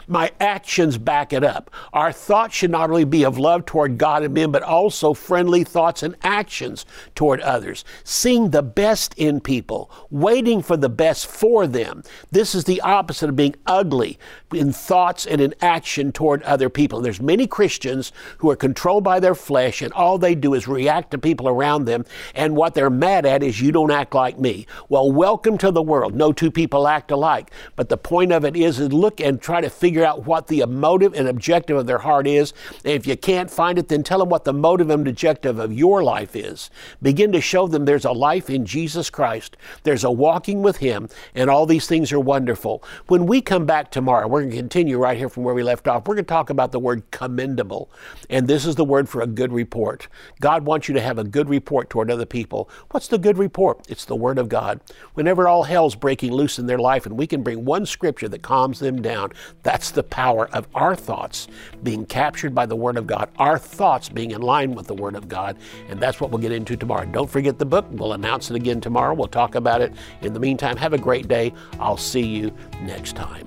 my 0.08 0.32
actions 0.40 0.98
back 0.98 1.34
it 1.34 1.44
up. 1.44 1.70
Our 1.94 2.12
thoughts 2.12 2.56
should 2.56 2.72
not 2.72 2.90
only 2.90 3.06
be 3.06 3.24
of 3.24 3.38
love 3.38 3.66
toward 3.66 3.98
God 3.98 4.24
and 4.24 4.34
men, 4.34 4.52
but 4.52 4.64
also 4.64 5.14
friendly 5.14 5.64
thoughts 5.64 6.04
and 6.04 6.16
actions 6.24 6.86
toward 7.16 7.42
others. 7.42 7.84
Seeing 8.04 8.50
the 8.50 8.64
best 8.64 9.14
in 9.18 9.40
people, 9.40 9.92
waiting 10.10 10.62
for 10.62 10.78
the 10.78 10.90
best 10.90 11.28
for 11.28 11.68
them. 11.68 12.04
This 12.32 12.56
is 12.56 12.64
the 12.64 12.82
opposite 12.82 13.30
of 13.30 13.36
being 13.36 13.56
ugly 13.66 14.20
in 14.54 14.72
thoughts 14.72 15.26
and 15.26 15.42
in 15.42 15.54
action 15.62 16.12
toward 16.12 16.44
other 16.44 16.70
people. 16.70 17.02
There's 17.02 17.22
many 17.22 17.48
Christians 17.48 18.12
who 18.38 18.50
are 18.50 18.56
controlled 18.56 19.04
by 19.04 19.20
their 19.20 19.36
flesh, 19.36 19.82
and 19.82 19.94
all 19.94 20.18
they 20.18 20.36
do 20.36 20.54
is 20.54 20.68
react 20.68 21.12
to 21.12 21.18
people 21.18 21.48
around 21.48 21.86
them, 21.86 22.06
and 22.36 22.56
what 22.56 22.74
they're 22.74 22.90
mad 22.90 23.26
at 23.26 23.44
is 23.44 23.62
you 23.62 23.72
don't 23.72 23.92
act 23.92 24.14
like 24.14 24.40
me. 24.40 24.68
Well, 24.90 25.12
welcome 25.12 25.58
to 25.60 25.72
the 25.72 25.82
world. 25.82 26.16
No 26.16 26.32
two 26.32 26.52
people 26.52 26.88
act 26.88 27.12
alike. 27.12 27.52
But 27.76 27.90
the 27.90 27.98
point 27.98 28.32
of 28.32 28.46
it 28.46 28.56
is, 28.56 28.80
is 28.80 28.94
look 28.94 29.20
and 29.20 29.42
try 29.42 29.62
to 29.62 29.70
figure 29.78 30.04
out 30.04 30.26
what 30.26 30.48
the 30.48 30.66
motive 30.66 31.14
and 31.14 31.28
objective 31.28 31.78
of 31.78 31.86
their 31.86 32.00
heart 32.00 32.28
is. 32.28 32.54
And 32.84 32.94
if 32.94 33.08
you 33.08 33.16
can't 33.16 33.50
find 33.50 33.78
it, 33.78 33.88
then 33.88 34.04
tell 34.04 34.20
them 34.20 34.30
what 34.30 34.44
the 34.44 34.54
motive 34.54 34.90
and 34.90 35.08
objective 35.08 35.60
of 35.60 35.74
your 35.74 36.04
life 36.04 36.36
is. 36.36 36.70
Begin 37.02 37.32
to 37.32 37.42
show 37.42 37.68
them 37.68 37.86
there's 37.86 38.06
a 38.06 38.12
life 38.12 38.50
in 38.50 38.66
Jesus 38.66 39.10
Christ, 39.10 39.58
there's 39.84 40.04
a 40.04 40.12
walking 40.12 40.62
with 40.62 40.78
Him, 40.78 41.10
and 41.36 41.50
all 41.50 41.66
these 41.66 41.88
things 41.88 42.12
are 42.12 42.20
wonderful. 42.20 42.84
When 43.08 43.26
we 43.26 43.42
come 43.42 43.66
back 43.66 43.92
tomorrow, 43.92 44.28
we're 44.28 44.42
going 44.42 44.52
to 44.52 44.58
continue 44.58 44.98
right 44.98 45.18
here 45.18 45.30
from 45.30 45.44
where 45.44 45.56
we 45.56 45.64
left 45.64 45.88
off. 45.88 46.08
We're 46.08 46.16
going 46.16 46.26
to 46.26 46.30
talk 46.30 46.50
about 46.50 46.72
the 46.72 46.80
word 46.80 47.10
commendable. 47.12 47.90
And 48.30 48.48
this 48.48 48.66
is 48.66 48.76
the 48.76 48.86
word 48.86 49.08
for 49.10 49.22
a 49.22 49.28
good 49.28 49.52
report. 49.52 50.08
God 50.40 50.66
wants 50.66 50.88
you 50.88 50.94
to 50.96 51.02
have 51.02 51.18
a 51.18 51.24
good 51.24 51.50
report 51.50 51.90
toward 51.90 52.12
other 52.12 52.26
people. 52.26 52.70
What's 52.92 53.08
the 53.08 53.18
good 53.18 53.38
report? 53.38 53.86
It's 53.90 54.06
the 54.06 54.16
Word 54.16 54.38
of 54.38 54.50
God. 54.50 54.80
Whenever 55.14 55.48
all 55.48 55.64
hell's 55.64 55.96
breaking 55.96 56.32
loose 56.32 56.60
in 56.60 56.68
their 56.68 56.78
life 56.78 57.06
and 57.06 57.18
we 57.18 57.28
can 57.28 57.44
bring 57.44 57.66
one 57.66 57.86
scripture 57.86 58.30
that 58.30 58.42
calms 58.42 58.80
them 58.80 59.02
down, 59.02 59.32
that's 59.68 59.92
the 59.92 60.02
power 60.02 60.48
of 60.54 60.66
our 60.76 60.96
thoughts 60.96 61.50
being 61.84 62.06
captured 62.06 62.56
by 62.56 62.66
the 62.66 62.76
Word 62.78 62.96
of 62.96 63.06
God, 63.06 63.28
our 63.38 63.60
thoughts 63.60 64.08
being 64.08 64.32
in 64.32 64.42
line 64.42 64.74
with 64.74 64.88
the 64.88 64.94
Word 64.94 65.14
of 65.14 65.28
God. 65.28 65.58
And 65.90 66.00
that's 66.00 66.22
what 66.22 66.32
we'll 66.32 66.40
get 66.40 66.54
into 66.54 66.78
tomorrow. 66.78 67.06
Don't 67.06 67.30
forget 67.30 67.60
the 67.60 67.66
book. 67.66 67.86
We'll 67.92 68.14
announce 68.14 68.50
it 68.50 68.56
again 68.56 68.80
tomorrow. 68.80 69.14
We'll 69.14 69.28
talk 69.28 69.56
about 69.56 69.82
it. 69.82 69.92
In 70.22 70.32
the 70.32 70.40
meantime, 70.40 70.78
have 70.78 70.94
a 70.94 70.98
great 70.98 71.28
day. 71.28 71.54
I'll 71.82 71.98
see 71.98 72.26
you 72.26 72.54
next 72.84 73.18
time. 73.18 73.46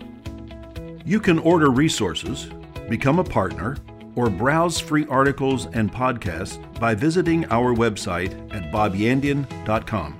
You 1.06 1.20
can 1.20 1.38
order 1.38 1.70
resources, 1.70 2.50
become 2.90 3.18
a 3.18 3.24
partner, 3.24 3.78
or 4.14 4.28
browse 4.28 4.78
free 4.78 5.06
articles 5.06 5.68
and 5.72 5.90
podcasts 5.90 6.58
by 6.78 6.94
visiting 6.94 7.46
our 7.46 7.74
website 7.74 8.32
at 8.54 8.70
bobyandian.com. 8.70 10.19